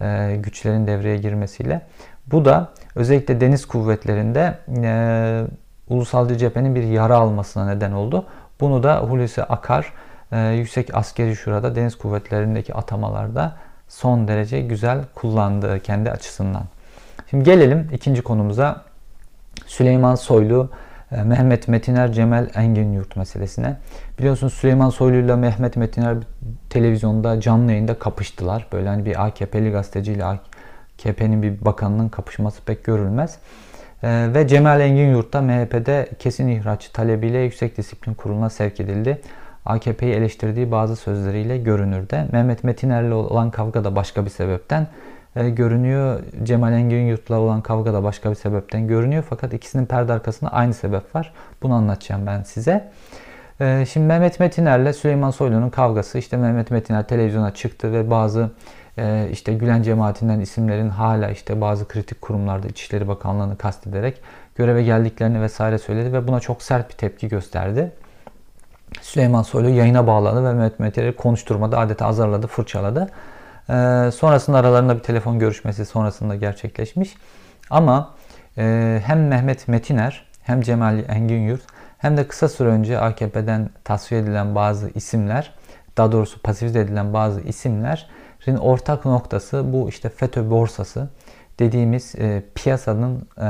e, 0.00 0.36
güçlerin 0.36 0.86
devreye 0.86 1.16
girmesiyle. 1.16 1.82
Bu 2.26 2.44
da 2.44 2.72
özellikle 2.94 3.40
deniz 3.40 3.66
kuvvetlerinde 3.66 4.58
e, 4.82 5.42
ulusalcı 5.90 6.36
cephenin 6.36 6.74
bir 6.74 6.82
yara 6.82 7.16
almasına 7.16 7.66
neden 7.66 7.92
oldu. 7.92 8.24
Bunu 8.60 8.82
da 8.82 9.00
Hulusi 9.00 9.44
Akar 9.44 9.92
e, 10.32 10.48
Yüksek 10.48 10.94
Askeri 10.94 11.36
Şura'da 11.36 11.74
deniz 11.74 11.98
kuvvetlerindeki 11.98 12.74
atamalarda 12.74 13.56
son 13.88 14.28
derece 14.28 14.60
güzel 14.60 15.04
kullandı 15.14 15.80
kendi 15.80 16.10
açısından. 16.10 16.62
Şimdi 17.30 17.44
gelelim 17.44 17.88
ikinci 17.92 18.22
konumuza. 18.22 18.82
Süleyman 19.66 20.14
Soylu, 20.14 20.70
e, 21.12 21.22
Mehmet 21.22 21.68
Metiner, 21.68 22.12
Cemal 22.12 22.46
Engin 22.54 22.92
Yurt 22.92 23.16
meselesine. 23.16 23.76
Biliyorsunuz 24.18 24.54
Süleyman 24.54 24.90
Soylu 24.90 25.16
ile 25.16 25.36
Mehmet 25.36 25.76
Metiner 25.76 26.16
televizyonda 26.70 27.40
canlı 27.40 27.70
yayında 27.70 27.98
kapıştılar. 27.98 28.66
Böyle 28.72 28.88
hani 28.88 29.04
bir 29.04 29.26
AKP'li 29.26 29.70
gazeteciyle 29.70 30.24
AKP'nin 30.24 31.42
bir 31.42 31.64
bakanının 31.64 32.08
kapışması 32.08 32.62
pek 32.62 32.84
görülmez. 32.84 33.38
Ee, 34.02 34.28
ve 34.34 34.48
Cemal 34.48 34.80
Engin 34.80 35.10
Yurt'ta 35.14 35.42
MHP'de 35.42 36.08
kesin 36.18 36.48
ihraç 36.48 36.88
talebiyle 36.88 37.38
Yüksek 37.38 37.76
Disiplin 37.76 38.14
Kurulu'na 38.14 38.50
sevk 38.50 38.80
edildi. 38.80 39.20
AKP'yi 39.66 40.14
eleştirdiği 40.14 40.70
bazı 40.70 40.96
sözleriyle 40.96 41.58
görünürde. 41.58 42.26
Mehmet 42.32 42.64
Metiner'le 42.64 43.12
olan 43.12 43.50
kavga 43.50 43.84
da 43.84 43.96
başka 43.96 44.24
bir 44.24 44.30
sebepten 44.30 44.86
e, 45.36 45.50
görünüyor. 45.50 46.20
Cemal 46.42 46.72
Engin 46.72 47.06
Yurt'la 47.06 47.38
olan 47.38 47.60
kavga 47.60 47.92
da 47.92 48.02
başka 48.02 48.30
bir 48.30 48.34
sebepten 48.34 48.86
görünüyor. 48.86 49.24
Fakat 49.30 49.54
ikisinin 49.54 49.86
perde 49.86 50.12
arkasında 50.12 50.50
aynı 50.50 50.74
sebep 50.74 51.14
var. 51.14 51.32
Bunu 51.62 51.74
anlatacağım 51.74 52.26
ben 52.26 52.42
size. 52.42 52.90
E, 53.60 53.86
şimdi 53.86 54.06
Mehmet 54.06 54.40
Metiner'le 54.40 54.92
Süleyman 54.92 55.30
Soylu'nun 55.30 55.70
kavgası. 55.70 56.18
İşte 56.18 56.36
Mehmet 56.36 56.70
Metiner 56.70 57.08
televizyona 57.08 57.54
çıktı 57.54 57.92
ve 57.92 58.10
bazı 58.10 58.50
e, 59.00 59.28
işte 59.32 59.52
Gülen 59.54 59.82
cemaatinden 59.82 60.40
isimlerin 60.40 60.88
hala 60.88 61.30
işte 61.30 61.60
bazı 61.60 61.88
kritik 61.88 62.22
kurumlarda 62.22 62.68
İçişleri 62.68 63.08
Bakanlığı'nı 63.08 63.58
kastederek 63.58 64.20
göreve 64.54 64.82
geldiklerini 64.82 65.42
vesaire 65.42 65.78
söyledi 65.78 66.12
ve 66.12 66.28
buna 66.28 66.40
çok 66.40 66.62
sert 66.62 66.90
bir 66.90 66.94
tepki 66.94 67.28
gösterdi. 67.28 67.92
Süleyman 69.00 69.42
Soylu 69.42 69.68
yayına 69.68 70.06
bağladı 70.06 70.44
ve 70.44 70.52
Mehmet 70.52 70.80
Metin'i 70.80 71.12
konuşturmadı, 71.16 71.78
adeta 71.78 72.06
azarladı, 72.06 72.46
fırçaladı. 72.46 73.08
Ee, 73.70 74.10
sonrasında 74.14 74.58
aralarında 74.58 74.94
bir 74.96 75.02
telefon 75.02 75.38
görüşmesi 75.38 75.86
sonrasında 75.86 76.36
gerçekleşmiş. 76.36 77.14
Ama 77.70 78.14
e, 78.58 79.00
hem 79.04 79.28
Mehmet 79.28 79.68
Metiner 79.68 80.26
hem 80.42 80.60
Cemal 80.60 80.98
Engin 81.08 81.40
Yurt 81.40 81.62
hem 81.98 82.16
de 82.16 82.28
kısa 82.28 82.48
süre 82.48 82.68
önce 82.68 82.98
AKP'den 82.98 83.70
tasfiye 83.84 84.20
edilen 84.20 84.54
bazı 84.54 84.90
isimler, 84.94 85.52
daha 85.96 86.12
doğrusu 86.12 86.42
pasifize 86.42 86.80
edilen 86.80 87.12
bazı 87.12 87.40
isimlerin 88.40 88.58
ortak 88.58 89.04
noktası 89.04 89.72
bu 89.72 89.88
işte 89.88 90.08
FETÖ 90.08 90.50
borsası 90.50 91.08
dediğimiz 91.58 92.14
e, 92.18 92.42
piyasanın 92.54 93.28
e, 93.40 93.48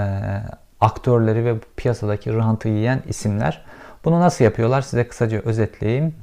aktörleri 0.81 1.45
ve 1.45 1.55
piyasadaki 1.77 2.35
rantı 2.35 2.69
yiyen 2.69 3.03
isimler. 3.09 3.65
Bunu 4.05 4.21
nasıl 4.21 4.45
yapıyorlar? 4.45 4.83
Size 4.83 5.09
kısaca 5.09 5.41
özetleyeyim. 5.41 6.15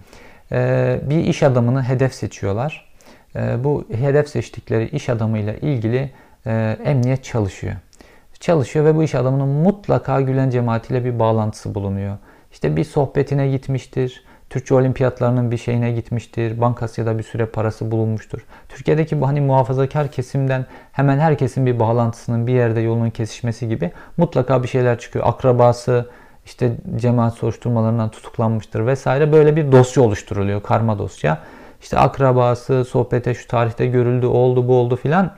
E, 0.51 1.01
bir 1.09 1.23
iş 1.23 1.43
adamını 1.43 1.83
hedef 1.83 2.13
seçiyorlar. 2.13 2.93
E, 3.35 3.63
bu 3.63 3.85
hedef 3.91 4.29
seçtikleri 4.29 4.87
iş 4.89 5.09
adamıyla 5.09 5.53
ilgili 5.53 6.11
e, 6.45 6.77
emniyet 6.85 7.23
çalışıyor 7.23 7.75
çalışıyor 8.39 8.85
ve 8.85 8.95
bu 8.95 9.03
iş 9.03 9.15
adamının 9.15 9.47
mutlaka 9.47 10.21
Gülen 10.21 10.49
cemaatiyle 10.49 11.05
bir 11.05 11.19
bağlantısı 11.19 11.75
bulunuyor. 11.75 12.17
İşte 12.51 12.75
bir 12.75 12.83
sohbetine 12.83 13.47
gitmiştir. 13.47 14.23
Türkçe 14.49 14.75
olimpiyatlarının 14.75 15.51
bir 15.51 15.57
şeyine 15.57 15.91
gitmiştir. 15.91 16.61
Bankasya'da 16.61 17.17
bir 17.17 17.23
süre 17.23 17.45
parası 17.45 17.91
bulunmuştur. 17.91 18.39
Türkiye'deki 18.69 19.21
bu 19.21 19.27
hani 19.27 19.41
muhafazakar 19.41 20.11
kesimden 20.11 20.65
hemen 20.91 21.19
herkesin 21.19 21.65
bir 21.65 21.79
bağlantısının 21.79 22.47
bir 22.47 22.53
yerde 22.53 22.79
yolunun 22.79 23.09
kesişmesi 23.09 23.67
gibi 23.67 23.91
mutlaka 24.17 24.63
bir 24.63 24.67
şeyler 24.67 24.99
çıkıyor. 24.99 25.25
Akrabası 25.27 26.09
işte 26.45 26.75
cemaat 26.95 27.33
soruşturmalarından 27.33 28.11
tutuklanmıştır 28.11 28.85
vesaire 28.85 29.31
böyle 29.31 29.55
bir 29.55 29.71
dosya 29.71 30.03
oluşturuluyor. 30.03 30.63
Karma 30.63 30.99
dosya. 30.99 31.39
İşte 31.81 31.97
akrabası 31.97 32.85
sohbete 32.85 33.33
şu 33.33 33.47
tarihte 33.47 33.85
görüldü, 33.85 34.25
oldu, 34.25 34.67
bu 34.67 34.75
oldu 34.75 34.95
filan. 34.95 35.31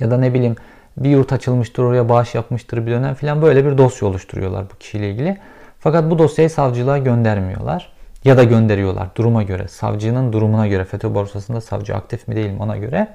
Ya 0.00 0.10
da 0.10 0.18
ne 0.18 0.34
bileyim 0.34 0.56
bir 0.96 1.10
yurt 1.10 1.32
açılmıştır 1.32 1.82
oraya 1.82 2.08
bağış 2.08 2.34
yapmıştır 2.34 2.86
bir 2.86 2.90
dönem 2.90 3.14
filan 3.14 3.42
böyle 3.42 3.64
bir 3.64 3.78
dosya 3.78 4.08
oluşturuyorlar 4.08 4.64
bu 4.74 4.78
kişiyle 4.78 5.10
ilgili. 5.10 5.38
Fakat 5.78 6.10
bu 6.10 6.18
dosyayı 6.18 6.50
savcılığa 6.50 6.98
göndermiyorlar. 6.98 7.95
Ya 8.26 8.36
da 8.36 8.44
gönderiyorlar 8.44 9.08
duruma 9.14 9.42
göre. 9.42 9.68
Savcının 9.68 10.32
durumuna 10.32 10.66
göre. 10.66 10.84
FETÖ 10.84 11.14
borsasında 11.14 11.60
savcı 11.60 11.96
aktif 11.96 12.28
mi 12.28 12.36
değil 12.36 12.50
mi 12.50 12.62
ona 12.62 12.76
göre. 12.76 13.08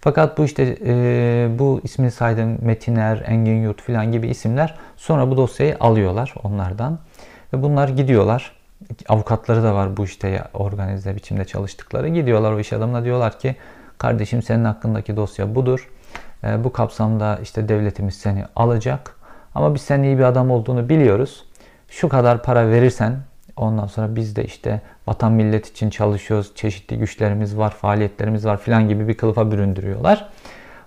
Fakat 0.00 0.38
bu 0.38 0.44
işte 0.44 0.78
e, 0.86 1.48
bu 1.58 1.80
ismini 1.84 2.10
saydığım 2.10 2.64
Metiner, 2.64 3.22
Engin 3.26 3.62
Yurt 3.62 3.82
filan 3.82 4.12
gibi 4.12 4.28
isimler 4.28 4.74
sonra 4.96 5.30
bu 5.30 5.36
dosyayı 5.36 5.76
alıyorlar 5.80 6.34
onlardan. 6.42 6.98
Ve 7.52 7.62
bunlar 7.62 7.88
gidiyorlar. 7.88 8.52
Avukatları 9.08 9.62
da 9.62 9.74
var 9.74 9.96
bu 9.96 10.04
işte 10.04 10.42
organize 10.54 11.16
biçimde 11.16 11.44
çalıştıkları. 11.44 12.08
Gidiyorlar 12.08 12.52
o 12.52 12.60
iş 12.60 12.72
adamına 12.72 13.04
diyorlar 13.04 13.38
ki 13.38 13.56
kardeşim 13.98 14.42
senin 14.42 14.64
hakkındaki 14.64 15.16
dosya 15.16 15.54
budur. 15.54 15.90
E, 16.44 16.64
bu 16.64 16.72
kapsamda 16.72 17.38
işte 17.42 17.68
devletimiz 17.68 18.14
seni 18.14 18.44
alacak. 18.56 19.16
Ama 19.54 19.74
biz 19.74 19.82
senin 19.82 20.02
iyi 20.02 20.18
bir 20.18 20.24
adam 20.24 20.50
olduğunu 20.50 20.88
biliyoruz. 20.88 21.44
Şu 21.88 22.08
kadar 22.08 22.42
para 22.42 22.70
verirsen 22.70 23.16
ondan 23.56 23.86
sonra 23.86 24.16
biz 24.16 24.36
de 24.36 24.44
işte 24.44 24.80
vatan 25.06 25.32
millet 25.32 25.66
için 25.66 25.90
çalışıyoruz. 25.90 26.52
Çeşitli 26.54 26.98
güçlerimiz 26.98 27.58
var, 27.58 27.70
faaliyetlerimiz 27.70 28.46
var 28.46 28.56
filan 28.56 28.88
gibi 28.88 29.08
bir 29.08 29.14
kılıfa 29.14 29.50
büründürüyorlar. 29.50 30.28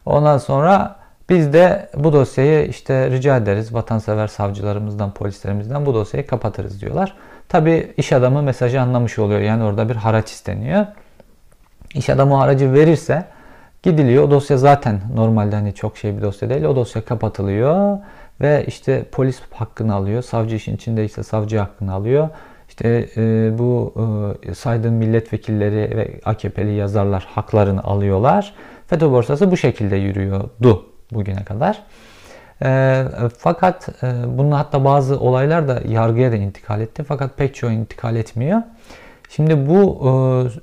Ondan 0.06 0.38
sonra 0.38 0.96
biz 1.30 1.54
de 1.54 1.90
bu 1.96 2.14
dosyayı 2.14 2.68
işte 2.68 3.10
rica 3.10 3.38
ederiz 3.38 3.74
vatansever 3.74 4.28
savcılarımızdan, 4.28 5.14
polislerimizden 5.14 5.86
bu 5.86 5.94
dosyayı 5.94 6.28
kapatırız 6.28 6.82
diyorlar. 6.82 7.14
Tabi 7.50 7.94
iş 7.98 8.14
adamı 8.14 8.42
mesajı 8.42 8.82
anlamış 8.82 9.20
oluyor. 9.20 9.40
Yani 9.40 9.64
orada 9.64 9.90
bir 9.90 9.96
haraç 9.96 10.32
isteniyor. 10.32 10.86
İş 11.94 12.10
adamı 12.10 12.36
haracı 12.36 12.74
verirse 12.74 13.26
Gidiliyor. 13.84 14.24
O 14.24 14.32
dosya 14.32 14.58
zaten 14.58 15.02
normalde 15.16 15.56
hani 15.56 15.74
çok 15.74 15.98
şey 15.98 16.18
bir 16.18 16.22
dosya 16.22 16.50
değil. 16.50 16.64
O 16.64 16.76
dosya 16.76 17.06
kapatılıyor 17.06 17.98
ve 18.42 18.66
işte 18.68 19.06
polis 19.12 19.42
hakkını 19.52 19.96
alıyor. 19.96 20.22
Savcı 20.22 20.56
işin 20.56 20.76
içindeyse 20.76 21.24
savcı 21.24 21.58
hakkını 21.58 21.94
alıyor. 21.94 22.30
İşte 22.80 23.10
e, 23.18 23.58
bu 23.58 23.94
e, 24.44 24.54
saydığım 24.54 24.94
milletvekilleri 24.94 25.98
ve 25.98 26.20
AKP'li 26.26 26.74
yazarlar 26.74 27.28
haklarını 27.30 27.84
alıyorlar. 27.84 28.54
FETÖ 28.88 29.12
borsası 29.12 29.52
bu 29.52 29.58
şekilde 29.58 29.96
yürüyordu 29.96 30.86
bugüne 31.12 31.44
kadar. 31.44 31.84
E, 32.64 33.04
fakat 33.38 33.90
e, 34.04 34.38
bunun 34.38 34.52
hatta 34.52 34.86
bazı 34.86 35.20
olaylar 35.20 35.68
da 35.68 35.82
yargıya 35.88 36.32
da 36.32 36.36
intikal 36.36 36.82
etti. 36.82 37.04
Fakat 37.04 37.38
pek 37.38 37.56
çoğu 37.56 37.72
intikal 37.72 38.16
etmiyor. 38.16 38.62
Şimdi 39.30 39.70
bu 39.70 40.02
e, 40.08 40.12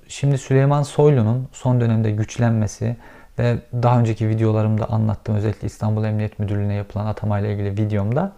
şimdi 0.09 0.39
Süleyman 0.39 0.83
Soylu'nun 0.83 1.49
son 1.53 1.81
dönemde 1.81 2.11
güçlenmesi 2.11 2.97
ve 3.39 3.57
daha 3.83 4.01
önceki 4.01 4.29
videolarımda 4.29 4.91
anlattığım 4.91 5.37
özellikle 5.37 5.67
İstanbul 5.67 6.05
Emniyet 6.05 6.39
Müdürlüğü'ne 6.39 6.75
yapılan 6.75 7.07
atamayla 7.07 7.51
ilgili 7.51 7.71
videomda 7.71 8.33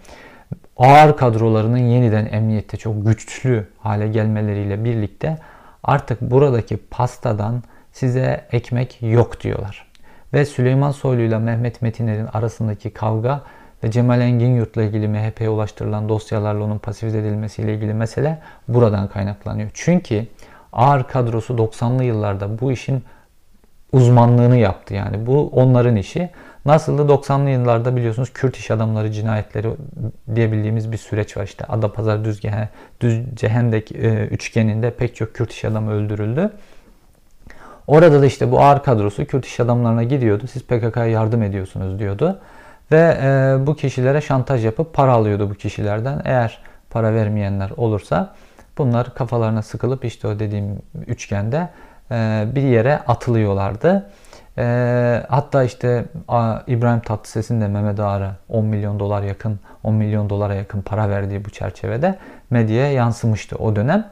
ağır 0.79 1.17
kadrolarının 1.17 1.79
yeniden 1.79 2.27
emniyette 2.27 2.77
çok 2.77 3.07
güçlü 3.07 3.67
hale 3.79 4.09
gelmeleriyle 4.09 4.85
birlikte 4.85 5.39
artık 5.83 6.21
buradaki 6.21 6.77
pastadan 6.77 7.63
size 7.93 8.45
ekmek 8.53 8.99
yok 9.03 9.41
diyorlar. 9.41 9.89
Ve 10.33 10.45
Süleyman 10.45 10.91
Soylu 10.91 11.23
ile 11.23 11.39
Mehmet 11.39 11.83
Metiner'in 11.83 12.27
arasındaki 12.27 12.91
kavga 12.91 13.41
ve 13.85 13.91
Cemal 13.91 14.21
Engin 14.21 14.55
Yurt'la 14.55 14.83
ilgili 14.83 15.09
MHP'ye 15.09 15.49
ulaştırılan 15.49 16.09
dosyalarla 16.09 16.65
onun 16.65 16.79
pasifize 16.79 17.19
edilmesiyle 17.19 17.75
ilgili 17.75 17.95
mesele 17.95 18.39
buradan 18.69 19.09
kaynaklanıyor. 19.09 19.71
Çünkü 19.75 20.27
ağır 20.73 21.05
kadrosu 21.05 21.55
90'lı 21.55 22.05
yıllarda 22.05 22.61
bu 22.61 22.73
işin 22.73 23.05
uzmanlığını 23.93 24.57
yaptı 24.57 24.95
yani. 24.95 25.27
Bu 25.27 25.49
onların 25.53 25.97
işi. 25.97 26.31
Nasıldı 26.69 27.13
90'lı 27.13 27.51
yıllarda 27.51 27.97
biliyorsunuz 27.97 28.33
Kürt 28.33 28.57
iş 28.57 28.71
adamları 28.71 29.13
cinayetleri 29.13 29.69
diyebildiğimiz 30.35 30.93
bir 30.93 30.97
süreç 30.97 31.37
var. 31.37 31.45
İşte 31.45 31.65
Adapazarı 31.65 32.25
Düzgehen, 32.25 32.69
Düz 33.01 33.21
Cehendek 33.35 33.93
e, 33.93 34.27
üçgeninde 34.27 34.91
pek 34.91 35.17
çok 35.17 35.35
Kürt 35.35 35.53
iş 35.53 35.65
adamı 35.65 35.93
öldürüldü. 35.93 36.51
Orada 37.87 38.23
da 38.23 38.27
işte 38.27 38.51
bu 38.51 38.61
ağır 38.61 38.83
kadrosu 38.83 39.25
Kürt 39.25 39.47
iş 39.47 39.61
adamlarına 39.61 40.03
gidiyordu. 40.03 40.45
Siz 40.53 40.63
PKK'ya 40.63 41.07
yardım 41.07 41.43
ediyorsunuz 41.43 41.99
diyordu. 41.99 42.41
Ve 42.93 43.19
e, 43.23 43.57
bu 43.67 43.77
kişilere 43.77 44.21
şantaj 44.21 44.65
yapıp 44.65 44.95
para 44.95 45.13
alıyordu 45.13 45.51
bu 45.51 45.55
kişilerden. 45.55 46.23
Eğer 46.25 46.59
para 46.91 47.15
vermeyenler 47.15 47.71
olursa 47.77 48.35
bunlar 48.79 49.15
kafalarına 49.15 49.63
sıkılıp 49.63 50.05
işte 50.05 50.29
o 50.29 50.39
dediğim 50.39 50.83
üçgende 51.07 51.69
e, 52.11 52.47
bir 52.55 52.63
yere 52.63 52.99
atılıyorlardı. 52.99 54.11
E, 54.59 55.23
hatta 55.29 55.65
işte 55.65 56.05
İbrahim 56.67 57.01
Tatlıses'in 57.01 57.61
de 57.61 57.69
Mehmet 57.69 58.01
Ağar'a 58.01 58.37
10 58.49 58.65
milyon 58.65 59.01
dolar 59.01 59.23
yakın 59.23 59.61
10 59.85 59.95
milyon 59.95 60.31
dolara 60.31 60.55
yakın 60.55 60.81
para 60.81 61.11
verdiği 61.11 61.45
bu 61.45 61.51
çerçevede 61.51 62.19
medyaya 62.51 62.93
yansımıştı 62.93 63.57
o 63.57 63.77
dönem. 63.77 64.11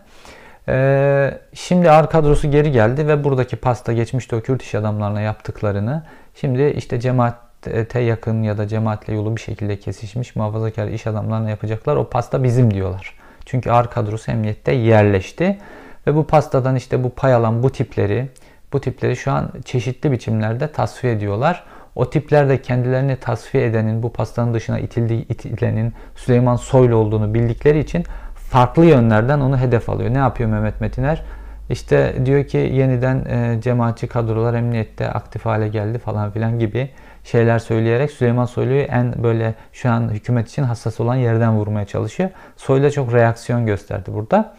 E, 0.69 1.38
şimdi 1.55 1.91
ağır 1.91 2.07
kadrosu 2.07 2.50
geri 2.50 2.73
geldi 2.73 3.09
ve 3.09 3.25
buradaki 3.25 3.57
pasta 3.57 3.93
geçmişte 3.93 4.37
o 4.37 4.41
Kürt 4.41 4.62
iş 4.62 4.75
adamlarına 4.75 5.21
yaptıklarını 5.21 6.03
şimdi 6.35 6.67
işte 6.76 7.00
cemaate 7.00 8.00
yakın 8.00 8.43
ya 8.43 8.59
da 8.59 8.69
cemaatle 8.69 9.15
yolu 9.15 9.37
bir 9.37 9.41
şekilde 9.41 9.79
kesişmiş 9.79 10.37
muhafazakar 10.37 10.88
iş 10.88 11.07
adamlarına 11.07 11.50
yapacaklar. 11.50 11.97
O 11.97 12.11
pasta 12.11 12.43
bizim 12.45 12.75
diyorlar. 12.75 13.15
Çünkü 13.47 13.71
ağır 13.71 13.87
kadrosu 13.87 14.31
emniyette 14.31 14.73
yerleşti. 14.73 15.59
Ve 16.07 16.15
bu 16.15 16.26
pastadan 16.26 16.76
işte 16.76 17.05
bu 17.05 17.11
pay 17.11 17.35
alan 17.35 17.62
bu 17.62 17.71
tipleri, 17.71 18.29
bu 18.76 18.80
tipleri 18.80 19.16
şu 19.16 19.33
an 19.33 19.50
çeşitli 19.64 20.12
biçimlerde 20.12 20.73
tasfiye 20.73 21.12
ediyorlar. 21.12 21.64
O 21.95 22.11
tipler 22.11 22.49
de 22.49 22.62
kendilerini 22.62 23.16
tasfiye 23.16 23.66
edenin, 23.66 24.02
bu 24.02 24.12
pastanın 24.12 24.54
dışına 24.54 24.78
itildiği, 24.78 25.23
itilenin 25.28 25.92
Süleyman 26.16 26.56
Soylu 26.56 26.97
olduğunu 26.97 27.35
bildikleri 27.35 27.78
için 27.78 28.04
farklı 28.35 28.85
yönlerden 28.85 29.40
onu 29.40 29.59
hedef 29.59 29.90
alıyor. 29.90 30.14
Ne 30.14 30.18
yapıyor 30.18 30.50
Mehmet 30.50 30.80
Metiner? 30.80 31.23
İşte 31.71 32.14
diyor 32.26 32.45
ki 32.45 32.56
yeniden 32.56 33.25
e, 33.25 33.61
cemaatçi 33.61 34.06
kadrolar 34.06 34.54
emniyette 34.54 35.09
aktif 35.11 35.47
hale 35.47 35.68
geldi 35.68 35.99
falan 35.99 36.30
filan 36.30 36.59
gibi 36.59 36.90
şeyler 37.25 37.59
söyleyerek 37.59 38.11
Süleyman 38.11 38.45
Soylu'yu 38.45 38.80
en 38.80 39.23
böyle 39.23 39.54
şu 39.73 39.90
an 39.90 40.09
hükümet 40.09 40.49
için 40.49 40.62
hassas 40.62 41.00
olan 41.00 41.14
yerden 41.14 41.56
vurmaya 41.56 41.87
çalışıyor. 41.87 42.30
Soylu 42.56 42.92
çok 42.92 43.12
reaksiyon 43.12 43.66
gösterdi 43.66 44.11
burada. 44.14 44.54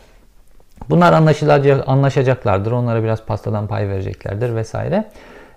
Bunlar 0.90 1.14
anlaşılacak, 1.14 1.84
anlaşacaklardır. 1.88 2.72
Onlara 2.72 3.04
biraz 3.04 3.26
pastadan 3.26 3.68
pay 3.68 3.90
vereceklerdir 3.90 4.56
vesaire. 4.56 5.06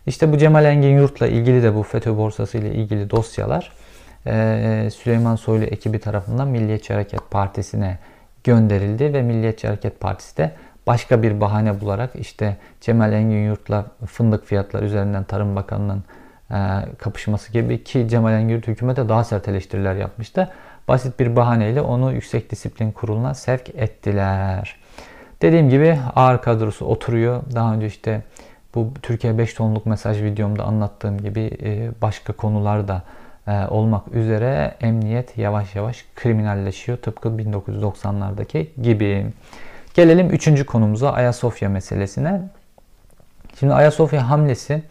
İşte 0.07 0.33
bu 0.33 0.39
Cemal 0.39 0.65
Engin 0.65 0.99
Yurt'la 0.99 1.27
ilgili 1.27 1.63
de 1.63 1.75
bu 1.75 1.83
FETÖ 1.83 2.17
borsası 2.17 2.59
ile 2.59 2.75
ilgili 2.75 3.11
dosyalar 3.11 3.73
e, 4.27 4.89
Süleyman 4.95 5.37
Soylu 5.37 5.65
ekibi 5.65 5.99
tarafından 5.99 6.49
Milliyetçi 6.49 6.93
Hareket 6.93 7.31
Partisi'ne 7.31 7.99
gönderildi 8.45 9.15
ve 9.15 9.23
Milliyetçi 9.23 9.67
Hareket 9.67 10.01
Partisi 10.01 10.37
de 10.37 10.53
başka 10.87 11.23
bir 11.23 11.41
bahane 11.41 11.81
bularak 11.81 12.11
işte 12.15 12.57
Cemal 12.81 13.13
Engin 13.13 13.47
Yurt'la 13.47 13.87
fındık 14.07 14.47
fiyatları 14.47 14.85
üzerinden 14.85 15.25
Tarım 15.25 15.57
Bakanı'nın 15.57 16.05
kapışması 16.99 17.53
gibi 17.53 17.85
ki 17.85 18.09
Cemal 18.09 18.33
Engin 18.33 18.55
Yurt 18.55 18.67
hükümete 18.67 19.09
daha 19.09 19.25
sert 19.25 19.49
eleştiriler 19.49 19.95
yapmıştı. 19.95 20.49
Basit 20.89 21.21
bir 21.21 21.37
bahaneyle 21.37 21.81
onu 21.81 22.13
Yüksek 22.13 22.51
Disiplin 22.51 22.93
Kurulu'na 22.93 23.35
sevk 23.35 23.69
ettiler. 23.69 24.77
Dediğim 25.43 25.71
gibi 25.71 25.99
ağır 26.17 26.43
kadrosu 26.43 26.87
oturuyor. 26.87 27.43
Daha 27.55 27.75
önce 27.75 27.87
işte 27.87 28.23
bu 28.75 28.93
Türkiye 29.03 29.39
5 29.39 29.55
tonluk 29.55 29.87
mesaj 29.87 30.23
videomda 30.23 30.65
anlattığım 30.65 31.19
gibi 31.19 31.51
e, 31.63 31.91
başka 32.03 32.33
konularda 32.33 33.03
e, 33.47 33.67
olmak 33.67 34.09
üzere 34.13 34.75
emniyet 34.81 35.39
yavaş 35.39 35.75
yavaş 35.75 36.05
kriminalleşiyor. 36.17 36.99
Tıpkı 36.99 37.29
1990'lardaki 37.29 38.67
gibi. 38.83 39.27
Gelelim 39.95 40.31
üçüncü 40.31 40.67
konumuza 40.67 41.13
Ayasofya 41.13 41.69
meselesine. 41.69 42.43
Şimdi 43.59 43.75
Ayasofya 43.75 44.31
hamlesi 44.31 44.73
e, 44.75 44.83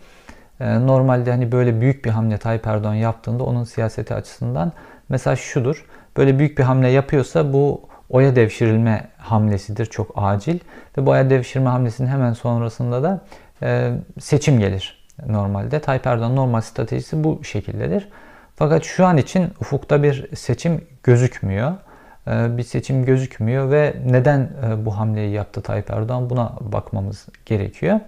normalde 0.59 1.31
hani 1.31 1.51
böyle 1.51 1.81
büyük 1.81 2.05
bir 2.05 2.09
hamle 2.09 2.37
Tayyip 2.37 2.67
Erdoğan 2.67 2.93
yaptığında 2.93 3.43
onun 3.43 3.63
siyaseti 3.63 4.13
açısından 4.13 4.71
mesaj 5.09 5.39
şudur. 5.39 5.85
Böyle 6.17 6.39
büyük 6.39 6.57
bir 6.57 6.63
hamle 6.63 6.89
yapıyorsa 6.89 7.53
bu 7.53 7.89
oya 8.09 8.35
devşirilme 8.35 9.07
hamlesidir. 9.17 9.85
Çok 9.85 10.11
acil. 10.15 10.59
Ve 10.97 11.05
bu 11.05 11.09
oya 11.09 11.29
devşirme 11.29 11.69
hamlesinin 11.69 12.07
hemen 12.07 12.33
sonrasında 12.33 13.03
da 13.03 13.21
e, 13.63 13.91
seçim 14.19 14.59
gelir 14.59 15.07
normalde. 15.27 15.79
Tayyip 15.79 16.07
Erdoğan 16.07 16.35
normal 16.35 16.61
stratejisi 16.61 17.23
bu 17.23 17.43
şekildedir. 17.43 18.09
Fakat 18.55 18.83
şu 18.83 19.05
an 19.05 19.17
için 19.17 19.53
ufukta 19.61 20.03
bir 20.03 20.35
seçim 20.35 20.81
gözükmüyor. 21.03 21.71
E, 22.27 22.57
bir 22.57 22.63
seçim 22.63 23.05
gözükmüyor 23.05 23.71
ve 23.71 23.95
neden 24.05 24.39
e, 24.39 24.85
bu 24.85 24.97
hamleyi 24.97 25.31
yaptı 25.31 25.61
Tayyip 25.61 25.89
Erdoğan 25.89 26.29
buna 26.29 26.53
bakmamız 26.61 27.27
gerekiyor. 27.45 27.99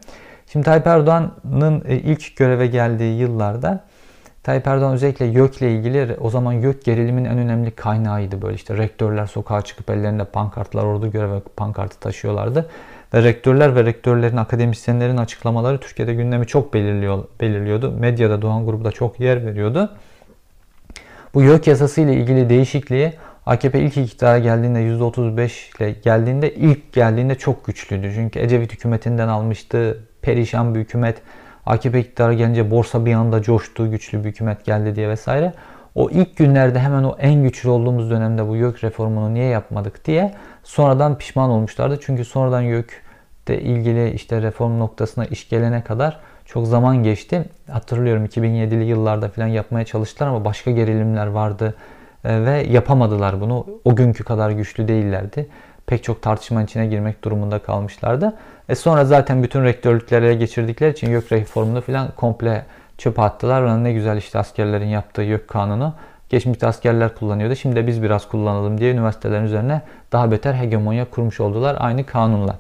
Şimdi 0.52 0.66
Tayyip 0.66 0.88
Erdoğan'ın 0.88 1.84
e, 1.88 1.96
ilk 1.96 2.36
göreve 2.36 2.68
geldiği 2.68 3.20
yıllarda 3.20 3.84
Tayyip 4.44 4.68
Erdoğan 4.68 4.94
özellikle 4.94 5.26
YÖK 5.26 5.58
ile 5.58 5.72
ilgili 5.72 6.18
o 6.22 6.30
zaman 6.30 6.54
YÖK 6.54 6.86
gerilimin 6.86 7.26
en 7.26 7.38
önemli 7.38 7.72
kaynağıydı. 7.72 8.42
Böyle 8.42 8.56
işte 8.56 8.78
rektörler 8.78 9.26
sokağa 9.26 9.62
çıkıp 9.62 9.90
ellerinde 9.90 10.24
pankartlar 10.24 10.84
ordu 10.84 11.12
göreve 11.12 11.40
pankartı 11.56 12.00
taşıyorlardı. 12.00 12.70
Ve 13.14 13.24
rektörler 13.24 13.76
ve 13.76 13.86
rektörlerin, 13.86 14.38
akademisyenlerin 14.38 15.18
açıklamaları 15.18 15.80
Türkiye'de 15.80 16.14
gündemi 16.14 16.48
çok 16.48 16.74
belirliyor, 16.74 17.24
belirliyordu. 17.42 17.92
Medyada 17.92 18.42
Doğan 18.42 18.66
grubu 18.66 18.86
da 18.86 18.92
çok 18.92 19.20
yer 19.20 19.46
veriyordu. 19.46 19.90
Bu 21.34 21.42
YÖK 21.42 21.68
yasası 21.68 22.02
ile 22.02 22.14
ilgili 22.14 22.50
değişikliği 22.50 23.14
AKP 23.46 23.80
ilk 23.80 23.98
iktidara 23.98 24.40
geldiğinde 24.40 24.80
%35 24.80 25.78
ile 25.78 25.92
geldiğinde 25.92 26.56
ilk 26.56 26.94
geldiğinde 26.94 27.36
çok 27.36 27.66
güçlüydü. 27.66 28.12
Çünkü 28.16 28.40
Ecevit 28.40 28.74
hükümetinden 28.74 29.28
almıştı. 29.28 29.98
Perişan 30.22 30.76
bir 30.76 30.80
hükümet 30.80 31.22
AKP 31.66 32.00
iktidara 32.00 32.34
gelince 32.34 32.72
borsa 32.72 33.06
bir 33.06 33.14
anda 33.14 33.42
coştu, 33.42 33.92
güçlü 33.92 34.24
bir 34.24 34.30
hükümet 34.30 34.66
geldi 34.66 34.96
diye 34.96 35.10
vesaire. 35.10 35.54
O 35.96 36.10
ilk 36.10 36.38
günlerde 36.38 36.80
hemen 36.80 37.04
o 37.04 37.16
en 37.20 37.44
güçlü 37.44 37.70
olduğumuz 37.70 38.10
dönemde 38.10 38.48
bu 38.48 38.56
YÖK 38.56 38.84
reformunu 38.84 39.34
niye 39.34 39.46
yapmadık 39.46 40.06
diye 40.06 40.34
sonradan 40.64 41.18
pişman 41.18 41.50
olmuşlardı. 41.50 42.00
Çünkü 42.02 42.26
sonradan 42.26 42.62
YÖK'te 42.62 43.62
ilgili 43.62 44.12
işte 44.12 44.42
reform 44.42 44.80
noktasına 44.80 45.26
iş 45.26 45.50
gelene 45.50 45.84
kadar 45.84 46.20
çok 46.46 46.68
zaman 46.68 47.04
geçti. 47.04 47.46
Hatırlıyorum 47.72 48.26
2007'li 48.26 48.84
yıllarda 48.84 49.30
falan 49.30 49.48
yapmaya 49.48 49.86
çalıştılar 49.86 50.30
ama 50.30 50.46
başka 50.46 50.72
gerilimler 50.72 51.28
vardı 51.28 51.76
e, 52.24 52.46
ve 52.46 52.52
yapamadılar 52.52 53.42
bunu. 53.42 53.66
O 53.86 53.96
günkü 53.96 54.24
kadar 54.24 54.52
güçlü 54.52 54.88
değillerdi. 54.88 55.50
Pek 55.86 56.04
çok 56.04 56.22
tartışma 56.22 56.64
içine 56.64 56.88
girmek 56.88 57.24
durumunda 57.24 57.60
kalmışlardı. 57.60 58.38
E 58.72 58.76
sonra 58.76 59.06
zaten 59.06 59.44
bütün 59.44 59.64
rektörlüklere 59.64 60.36
geçirdikleri 60.36 60.92
için 60.92 61.12
YÖK 61.12 61.32
reformunu 61.32 61.82
falan 61.82 62.08
komple 62.16 62.66
çöpe 62.98 63.22
attılar. 63.22 63.62
Ona 63.62 63.78
ne 63.78 63.94
güzel 63.94 64.18
işte 64.18 64.40
askerlerin 64.40 64.88
yaptığı 64.88 65.22
YÖK 65.22 65.48
kanunu. 65.48 65.94
Geçmişte 66.30 66.68
askerler 66.68 67.16
kullanıyordu. 67.16 67.56
Şimdi 67.56 67.76
de 67.76 67.88
biz 67.88 68.04
biraz 68.04 68.28
kullanalım 68.28 68.78
diye 68.78 68.92
üniversitelerin 68.92 69.44
üzerine 69.44 69.82
daha 70.12 70.32
beter 70.32 70.54
hegemonya 70.54 71.10
kurmuş 71.10 71.40
oldular 71.40 71.78
aynı 71.80 72.06
kanunla. 72.06 72.56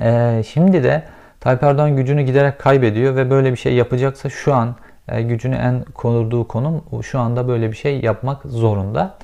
Ee, 0.00 0.42
şimdi 0.46 0.84
de 0.84 1.02
Tayyip 1.40 1.62
Erdoğan 1.62 1.96
gücünü 1.96 2.22
giderek 2.22 2.58
kaybediyor 2.58 3.16
ve 3.16 3.30
böyle 3.30 3.52
bir 3.52 3.58
şey 3.58 3.74
yapacaksa 3.74 4.30
şu 4.30 4.54
an 4.54 4.74
e, 5.08 5.22
gücünü 5.22 5.54
en 5.54 5.82
konurduğu 5.82 6.48
konum 6.48 6.84
şu 7.02 7.18
anda 7.18 7.48
böyle 7.48 7.70
bir 7.70 7.76
şey 7.76 8.00
yapmak 8.00 8.42
zorunda. 8.44 9.14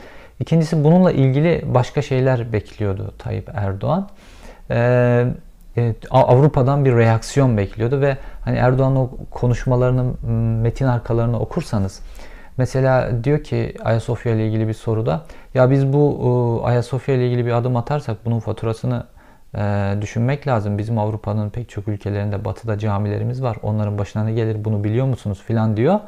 İkincisi 0.41 0.85
bununla 0.85 1.13
ilgili 1.13 1.63
başka 1.67 2.03
şeyler 2.03 2.53
bekliyordu 2.53 3.15
Tayyip 3.19 3.51
Erdoğan. 3.55 4.09
Ee, 4.71 5.27
Avrupa'dan 6.11 6.85
bir 6.85 6.97
reaksiyon 6.97 7.57
bekliyordu 7.57 8.01
ve 8.01 8.17
hani 8.45 8.57
Erdoğan'ın 8.57 9.11
konuşmalarının 9.31 10.31
metin 10.63 10.87
arkalarını 10.87 11.41
okursanız 11.41 12.03
mesela 12.57 13.25
diyor 13.25 13.43
ki 13.43 13.75
Ayasofya 13.85 14.35
ile 14.35 14.47
ilgili 14.47 14.69
bir 14.69 14.75
soruda 14.75 15.23
ya 15.55 15.71
biz 15.71 15.93
bu 15.93 16.63
Ayasofya 16.65 17.15
ile 17.15 17.27
ilgili 17.27 17.47
bir 17.47 17.53
adım 17.53 17.77
atarsak 17.77 18.17
bunun 18.25 18.41
faturasını 18.41 19.05
e, 19.55 19.95
düşünmek 20.01 20.47
lazım. 20.47 20.79
Bizim 20.79 20.99
Avrupa'nın 20.99 21.51
pek 21.51 21.69
çok 21.69 21.89
ülkelerinde 21.89 22.45
batıda 22.45 22.79
camilerimiz 22.79 23.43
var. 23.43 23.57
Onların 23.63 23.99
başına 23.99 24.25
ne 24.25 24.33
gelir 24.33 24.65
bunu 24.65 24.85
biliyor 24.85 25.07
musunuz 25.07 25.43
filan 25.47 25.77
diyor. 25.77 26.01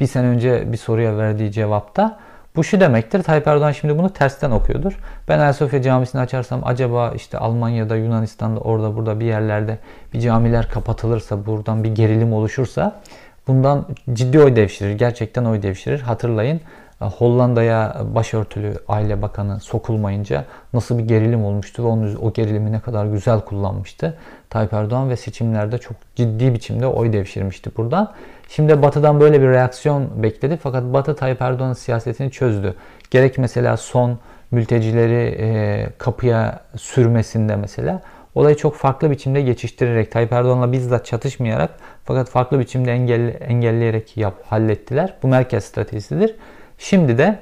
Bir 0.00 0.06
sene 0.06 0.26
önce 0.26 0.72
bir 0.72 0.76
soruya 0.76 1.16
verdiği 1.18 1.52
cevapta 1.52 2.18
bu 2.56 2.64
şu 2.64 2.80
demektir. 2.80 3.22
Tayyip 3.22 3.46
Erdoğan 3.46 3.72
şimdi 3.72 3.98
bunu 3.98 4.10
tersten 4.10 4.50
okuyordur. 4.50 4.98
Ben 5.28 5.38
Ayasofya 5.38 5.82
Camisi'ni 5.82 6.20
açarsam 6.20 6.60
acaba 6.64 7.12
işte 7.16 7.38
Almanya'da, 7.38 7.96
Yunanistan'da, 7.96 8.60
orada 8.60 8.96
burada 8.96 9.20
bir 9.20 9.24
yerlerde 9.24 9.78
bir 10.12 10.20
camiler 10.20 10.68
kapatılırsa, 10.68 11.46
buradan 11.46 11.84
bir 11.84 11.94
gerilim 11.94 12.32
oluşursa 12.32 13.00
bundan 13.46 13.86
ciddi 14.12 14.40
oy 14.40 14.56
devşirir. 14.56 14.92
Gerçekten 14.92 15.44
oy 15.44 15.62
devşirir. 15.62 16.00
Hatırlayın 16.00 16.60
Hollanda'ya 17.00 17.96
başörtülü 18.14 18.74
aile 18.88 19.22
bakanı 19.22 19.60
sokulmayınca 19.60 20.44
nasıl 20.72 20.98
bir 20.98 21.04
gerilim 21.04 21.44
olmuştu 21.44 21.84
ve 21.84 21.86
onun, 21.86 22.16
o 22.16 22.32
gerilimi 22.32 22.72
ne 22.72 22.80
kadar 22.80 23.06
güzel 23.06 23.40
kullanmıştı. 23.40 24.18
Tayyip 24.50 24.72
Erdoğan 24.72 25.10
ve 25.10 25.16
seçimlerde 25.16 25.78
çok 25.78 25.96
ciddi 26.16 26.54
biçimde 26.54 26.86
oy 26.86 27.12
devşirmişti 27.12 27.70
buradan. 27.76 28.12
Şimdi 28.48 28.82
Batı'dan 28.82 29.20
böyle 29.20 29.40
bir 29.40 29.48
reaksiyon 29.48 30.22
bekledi 30.22 30.58
fakat 30.62 30.84
Batı 30.84 31.16
Tayyip 31.16 31.42
Erdoğan'ın 31.42 31.72
siyasetini 31.72 32.30
çözdü. 32.30 32.74
Gerek 33.10 33.38
mesela 33.38 33.76
son 33.76 34.18
mültecileri 34.50 35.36
e, 35.38 35.86
kapıya 35.98 36.60
sürmesinde 36.76 37.56
mesela 37.56 38.02
olayı 38.34 38.56
çok 38.56 38.76
farklı 38.76 39.10
biçimde 39.10 39.40
geçiştirerek 39.40 40.12
Tayyip 40.12 40.32
Erdoğan'la 40.32 40.72
bizzat 40.72 41.06
çatışmayarak 41.06 41.70
fakat 42.04 42.28
farklı 42.28 42.58
biçimde 42.58 42.92
engelle, 42.92 43.30
engelleyerek 43.30 44.16
yap, 44.16 44.34
hallettiler. 44.46 45.14
Bu 45.22 45.28
merkez 45.28 45.64
stratejisidir. 45.64 46.34
Şimdi 46.78 47.18
de 47.18 47.38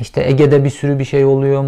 işte 0.00 0.28
Ege'de 0.28 0.64
bir 0.64 0.70
sürü 0.70 0.98
bir 0.98 1.04
şey 1.04 1.24
oluyor, 1.24 1.64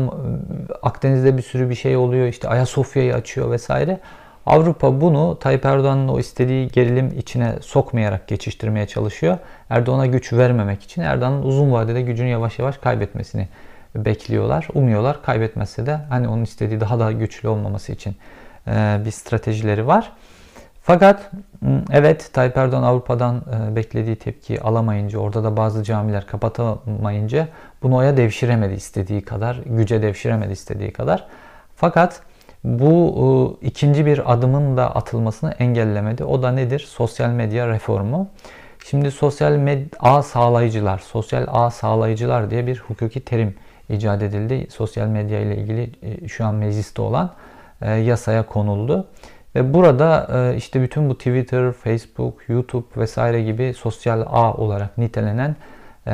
Akdeniz'de 0.82 1.36
bir 1.36 1.42
sürü 1.42 1.70
bir 1.70 1.74
şey 1.74 1.96
oluyor, 1.96 2.26
işte 2.26 2.48
Ayasofya'yı 2.48 3.14
açıyor 3.14 3.50
vesaire. 3.50 4.00
Avrupa 4.46 5.00
bunu 5.00 5.38
Tayyip 5.38 5.64
Erdoğan'ın 5.64 6.08
o 6.08 6.18
istediği 6.18 6.68
gerilim 6.68 7.14
içine 7.18 7.54
sokmayarak 7.60 8.28
geçiştirmeye 8.28 8.86
çalışıyor. 8.86 9.38
Erdoğan'a 9.70 10.06
güç 10.06 10.32
vermemek 10.32 10.82
için 10.82 11.02
Erdoğan'ın 11.02 11.42
uzun 11.42 11.72
vadede 11.72 12.02
gücünü 12.02 12.28
yavaş 12.28 12.58
yavaş 12.58 12.78
kaybetmesini 12.78 13.48
bekliyorlar. 13.94 14.68
Umuyorlar 14.74 15.22
kaybetmezse 15.22 15.86
de 15.86 16.00
hani 16.08 16.28
onun 16.28 16.42
istediği 16.42 16.80
daha 16.80 17.00
da 17.00 17.12
güçlü 17.12 17.48
olmaması 17.48 17.92
için 17.92 18.16
bir 19.04 19.10
stratejileri 19.10 19.86
var. 19.86 20.12
Fakat 20.84 21.30
evet 21.90 22.30
Tayyip 22.32 22.56
Erdoğan 22.56 22.82
Avrupa'dan 22.82 23.42
e, 23.70 23.76
beklediği 23.76 24.16
tepki 24.16 24.60
alamayınca, 24.60 25.18
orada 25.18 25.44
da 25.44 25.56
bazı 25.56 25.84
camiler 25.84 26.26
kapatamayınca 26.26 27.48
bunu 27.82 27.96
oya 27.96 28.16
devşiremedi 28.16 28.74
istediği 28.74 29.22
kadar, 29.22 29.60
güce 29.66 30.02
devşiremedi 30.02 30.52
istediği 30.52 30.92
kadar. 30.92 31.26
Fakat 31.76 32.20
bu 32.64 33.58
e, 33.62 33.66
ikinci 33.66 34.06
bir 34.06 34.32
adımın 34.32 34.76
da 34.76 34.96
atılmasını 34.96 35.50
engellemedi. 35.50 36.24
O 36.24 36.42
da 36.42 36.52
nedir? 36.52 36.78
Sosyal 36.78 37.30
medya 37.30 37.68
reformu. 37.68 38.28
Şimdi 38.84 39.10
sosyal 39.10 39.52
medya 39.52 39.88
ağ 40.00 40.22
sağlayıcılar, 40.22 40.98
sosyal 40.98 41.46
ağ 41.48 41.70
sağlayıcılar 41.70 42.50
diye 42.50 42.66
bir 42.66 42.78
hukuki 42.78 43.20
terim 43.20 43.54
icat 43.88 44.22
edildi. 44.22 44.66
Sosyal 44.70 45.06
medya 45.06 45.40
ile 45.40 45.56
ilgili 45.56 45.90
şu 46.28 46.44
an 46.44 46.54
mecliste 46.54 47.02
olan 47.02 47.30
yasaya 47.86 48.46
konuldu. 48.46 49.08
Ve 49.54 49.74
burada 49.74 50.28
e, 50.32 50.56
işte 50.56 50.82
bütün 50.82 51.10
bu 51.10 51.18
Twitter, 51.18 51.72
Facebook, 51.72 52.48
YouTube 52.48 52.86
vesaire 52.96 53.42
gibi 53.42 53.74
sosyal 53.74 54.20
ağ 54.26 54.54
olarak 54.54 54.98
nitelenen 54.98 55.56
e, 56.06 56.12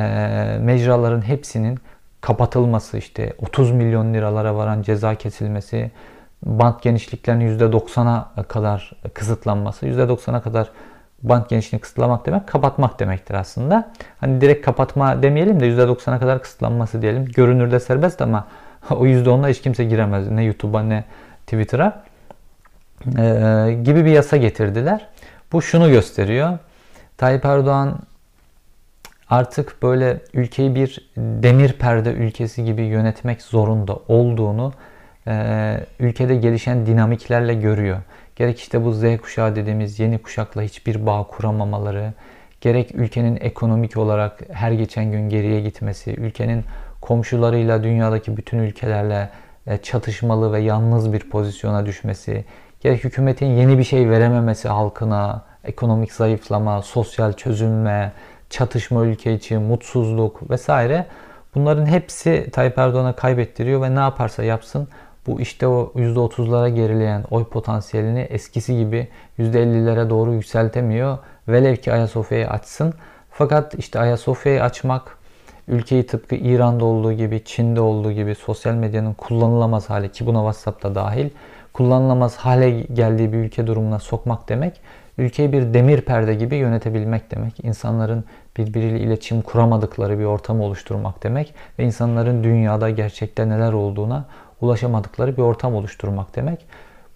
mecraların 0.61 1.21
hepsinin 1.21 1.79
kapatılması 2.21 2.97
işte 2.97 3.33
30 3.41 3.71
milyon 3.71 4.13
liralara 4.13 4.55
varan 4.55 4.81
ceza 4.81 5.15
kesilmesi, 5.15 5.91
bant 6.43 6.81
genişliklerinin 6.81 7.59
%90'a 7.59 8.43
kadar 8.43 8.91
kısıtlanması, 9.13 9.87
%90'a 9.87 10.41
kadar 10.41 10.69
bant 11.23 11.49
genişliğini 11.49 11.81
kısıtlamak 11.81 12.25
demek 12.25 12.47
kapatmak 12.47 12.99
demektir 12.99 13.33
aslında. 13.33 13.91
Hani 14.19 14.41
direkt 14.41 14.65
kapatma 14.65 15.23
demeyelim 15.23 15.59
de 15.59 15.69
%90'a 15.69 16.19
kadar 16.19 16.41
kısıtlanması 16.41 17.01
diyelim. 17.01 17.25
Görünürde 17.25 17.79
serbest 17.79 18.21
ama 18.21 18.47
o 18.89 19.05
%10'la 19.05 19.47
hiç 19.47 19.61
kimse 19.61 19.83
giremez. 19.83 20.31
Ne 20.31 20.43
YouTube'a 20.43 20.83
ne 20.83 21.03
Twitter'a 21.47 22.03
e, 23.17 23.77
gibi 23.83 24.05
bir 24.05 24.11
yasa 24.11 24.37
getirdiler. 24.37 25.07
Bu 25.51 25.61
şunu 25.61 25.89
gösteriyor. 25.89 26.57
Tayyip 27.17 27.45
Erdoğan 27.45 27.99
artık 29.29 29.83
böyle 29.83 30.21
ülkeyi 30.33 30.75
bir 30.75 31.11
demir 31.17 31.73
perde 31.73 32.13
ülkesi 32.13 32.65
gibi 32.65 32.81
yönetmek 32.81 33.41
zorunda 33.41 33.99
olduğunu 34.07 34.73
e, 35.27 35.77
ülkede 35.99 36.35
gelişen 36.35 36.85
dinamiklerle 36.85 37.53
görüyor. 37.53 37.97
Gerek 38.35 38.59
işte 38.59 38.83
bu 38.85 38.93
Z 38.93 39.03
kuşağı 39.21 39.55
dediğimiz 39.55 39.99
yeni 39.99 40.17
kuşakla 40.17 40.61
hiçbir 40.61 41.05
bağ 41.05 41.23
kuramamaları, 41.23 42.13
gerek 42.61 42.95
ülkenin 42.95 43.37
ekonomik 43.41 43.97
olarak 43.97 44.39
her 44.51 44.71
geçen 44.71 45.11
gün 45.11 45.29
geriye 45.29 45.61
gitmesi, 45.61 46.11
ülkenin 46.11 46.63
komşularıyla 47.01 47.83
dünyadaki 47.83 48.37
bütün 48.37 48.59
ülkelerle 48.59 49.29
e, 49.67 49.77
çatışmalı 49.77 50.53
ve 50.53 50.59
yalnız 50.59 51.13
bir 51.13 51.29
pozisyona 51.29 51.85
düşmesi, 51.85 52.45
gerek 52.81 53.03
hükümetin 53.03 53.45
yeni 53.45 53.77
bir 53.77 53.83
şey 53.83 54.09
verememesi 54.09 54.69
halkına, 54.69 55.41
ekonomik 55.63 56.13
zayıflama, 56.13 56.81
sosyal 56.81 57.33
çözülme, 57.33 58.11
çatışma 58.49 59.05
ülke 59.05 59.33
içi, 59.33 59.57
mutsuzluk 59.57 60.49
vesaire 60.49 61.05
bunların 61.55 61.85
hepsi 61.85 62.49
Tayyip 62.51 62.77
Erdoğan'a 62.77 63.15
kaybettiriyor 63.15 63.81
ve 63.81 63.95
ne 63.95 63.99
yaparsa 63.99 64.43
yapsın 64.43 64.87
bu 65.27 65.41
işte 65.41 65.67
o 65.67 65.91
%30'lara 65.95 66.69
gerileyen 66.69 67.23
oy 67.31 67.45
potansiyelini 67.45 68.19
eskisi 68.19 68.77
gibi 68.77 69.07
%50'lere 69.39 70.09
doğru 70.09 70.33
yükseltemiyor. 70.33 71.17
Velev 71.47 71.75
ki 71.75 71.93
Ayasofya'yı 71.93 72.49
açsın. 72.49 72.93
Fakat 73.31 73.75
işte 73.75 73.99
Ayasofya'yı 73.99 74.63
açmak 74.63 75.17
ülkeyi 75.67 76.07
tıpkı 76.07 76.35
İran'da 76.35 76.85
olduğu 76.85 77.13
gibi, 77.13 77.43
Çin'de 77.45 77.81
olduğu 77.81 78.11
gibi 78.11 78.35
sosyal 78.35 78.73
medyanın 78.73 79.13
kullanılamaz 79.13 79.89
hali 79.89 80.11
ki 80.11 80.25
buna 80.25 80.37
WhatsApp'ta 80.37 80.95
dahil 80.95 81.29
kullanılamaz 81.73 82.35
hale 82.35 82.69
geldiği 82.81 83.33
bir 83.33 83.37
ülke 83.37 83.67
durumuna 83.67 83.99
sokmak 83.99 84.49
demek, 84.49 84.81
ülkeyi 85.17 85.51
bir 85.51 85.73
demir 85.73 86.01
perde 86.01 86.35
gibi 86.35 86.55
yönetebilmek 86.55 87.31
demek, 87.31 87.63
insanların 87.63 88.23
birbiriyle 88.57 88.99
iletişim 88.99 89.41
kuramadıkları 89.41 90.19
bir 90.19 90.23
ortam 90.23 90.61
oluşturmak 90.61 91.23
demek 91.23 91.53
ve 91.79 91.83
insanların 91.83 92.43
dünyada 92.43 92.89
gerçekte 92.89 93.49
neler 93.49 93.73
olduğuna 93.73 94.25
ulaşamadıkları 94.61 95.37
bir 95.37 95.41
ortam 95.41 95.75
oluşturmak 95.75 96.35
demek. 96.35 96.65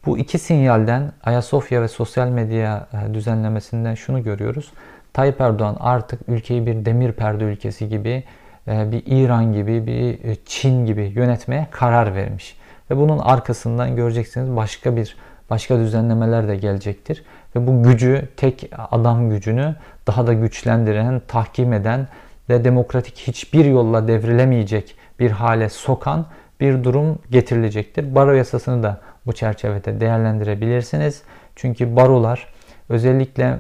Bu 0.06 0.18
iki 0.18 0.40
sinyalden 0.40 1.12
Ayasofya 1.24 1.82
ve 1.82 1.88
sosyal 1.88 2.28
medya 2.28 2.88
e, 2.94 3.14
düzenlemesinden 3.14 3.96
şunu 3.96 4.24
görüyoruz. 4.24 4.72
Tayyip 5.14 5.42
Erdoğan 5.42 5.78
artık 5.80 6.30
ülkeyi 6.30 6.66
bir 6.66 6.86
demir 6.86 7.12
perde 7.12 7.44
ülkesi 7.44 7.90
gibi, 7.90 8.24
e, 8.68 8.92
bir 8.92 9.04
İran 9.06 9.54
gibi, 9.54 9.88
bir 9.88 10.30
e, 10.30 10.36
Çin 10.46 10.86
gibi 10.86 11.12
yönetmeye 11.16 11.68
karar 11.72 12.16
vermiş. 12.16 12.58
Ve 12.92 12.98
bunun 12.98 13.20
arkasından 13.20 13.96
göreceksiniz 13.96 14.56
başka 14.56 14.96
bir 14.96 15.18
başka 15.50 15.78
düzenlemeler 15.78 16.48
de 16.48 16.56
gelecektir. 16.56 17.24
Ve 17.56 17.68
bu 17.68 17.84
gücü, 17.84 18.28
tek 18.38 18.70
adam 18.92 19.30
gücünü 19.30 19.76
daha 20.08 20.28
da 20.28 20.34
güçlendiren, 20.34 21.22
tahkim 21.28 21.74
eden 21.74 22.08
ve 22.50 22.64
demokratik 22.64 23.18
hiçbir 23.18 23.66
yolla 23.66 24.08
devrilemeyecek 24.08 24.96
bir 25.20 25.32
hale 25.32 25.70
sokan 25.70 26.26
bir 26.60 26.84
durum 26.84 27.20
getirilecektir. 27.32 28.16
Baro 28.16 28.34
yasasını 28.34 28.84
da 28.84 29.02
bu 29.26 29.34
çerçevede 29.34 30.00
değerlendirebilirsiniz. 30.00 31.22
Çünkü 31.56 31.96
barolar 31.96 32.54
özellikle 32.90 33.58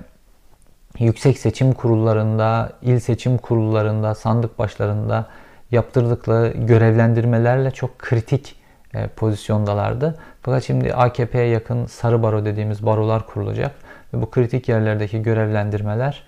yüksek 0.99 1.39
seçim 1.39 1.73
kurullarında, 1.73 2.71
il 2.81 2.99
seçim 2.99 3.37
kurullarında, 3.37 4.15
sandık 4.15 4.59
başlarında 4.59 5.27
yaptırdıkları 5.71 6.57
görevlendirmelerle 6.57 7.71
çok 7.71 7.99
kritik 7.99 8.62
pozisyondalardı. 9.15 10.19
Fakat 10.41 10.63
şimdi 10.63 10.93
AKP'ye 10.93 11.47
yakın 11.47 11.85
sarı 11.85 12.23
baro 12.23 12.45
dediğimiz 12.45 12.85
barolar 12.85 13.27
kurulacak 13.27 13.71
ve 14.13 14.21
bu 14.21 14.31
kritik 14.31 14.69
yerlerdeki 14.69 15.21
görevlendirmeler 15.21 16.23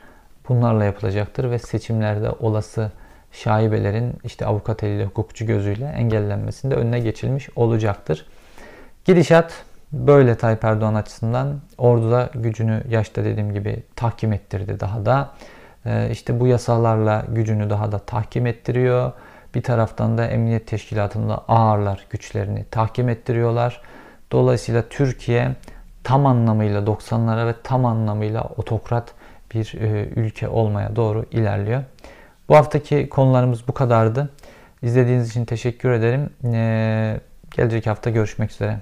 bunlarla 0.49 0.83
yapılacaktır 0.83 1.51
ve 1.51 1.59
seçimlerde 1.59 2.29
olası 2.29 2.91
şaibelerin 3.31 4.13
işte 4.23 4.45
avukat 4.45 4.83
eliyle, 4.83 5.05
hukukçu 5.05 5.45
gözüyle 5.45 5.85
engellenmesinde 5.85 6.75
önüne 6.75 6.99
geçilmiş 6.99 7.49
olacaktır. 7.55 8.25
Gidişat 9.05 9.63
böyle 9.91 10.35
Tayyip 10.35 10.63
Erdoğan 10.63 10.95
açısından 10.95 11.61
orduda 11.77 12.29
gücünü 12.35 12.83
yaşta 12.89 13.23
dediğim 13.23 13.53
gibi 13.53 13.83
tahkim 13.95 14.33
ettirdi 14.33 14.79
daha 14.79 15.05
da. 15.05 15.29
E, 15.85 16.09
işte 16.11 16.39
bu 16.39 16.47
yasalarla 16.47 17.25
gücünü 17.29 17.69
daha 17.69 17.91
da 17.91 17.99
tahkim 17.99 18.45
ettiriyor. 18.45 19.11
Bir 19.55 19.61
taraftan 19.61 20.17
da 20.17 20.27
emniyet 20.27 20.67
teşkilatında 20.67 21.37
ağırlar 21.47 22.05
güçlerini 22.09 22.65
tahkim 22.71 23.09
ettiriyorlar. 23.09 23.81
Dolayısıyla 24.31 24.83
Türkiye 24.89 25.55
tam 26.03 26.25
anlamıyla 26.25 26.81
90'lara 26.81 27.47
ve 27.47 27.53
tam 27.63 27.85
anlamıyla 27.85 28.43
otokrat 28.57 29.13
bir 29.53 29.73
e, 29.81 30.09
ülke 30.15 30.47
olmaya 30.47 30.95
doğru 30.95 31.25
ilerliyor. 31.31 31.83
Bu 32.49 32.55
haftaki 32.55 33.09
konularımız 33.09 33.67
bu 33.67 33.73
kadardı. 33.73 34.29
İzlediğiniz 34.81 35.29
için 35.29 35.45
teşekkür 35.45 35.91
ederim. 35.91 36.29
E, 36.53 37.19
gelecek 37.51 37.87
hafta 37.87 38.09
görüşmek 38.09 38.51
üzere. 38.51 38.79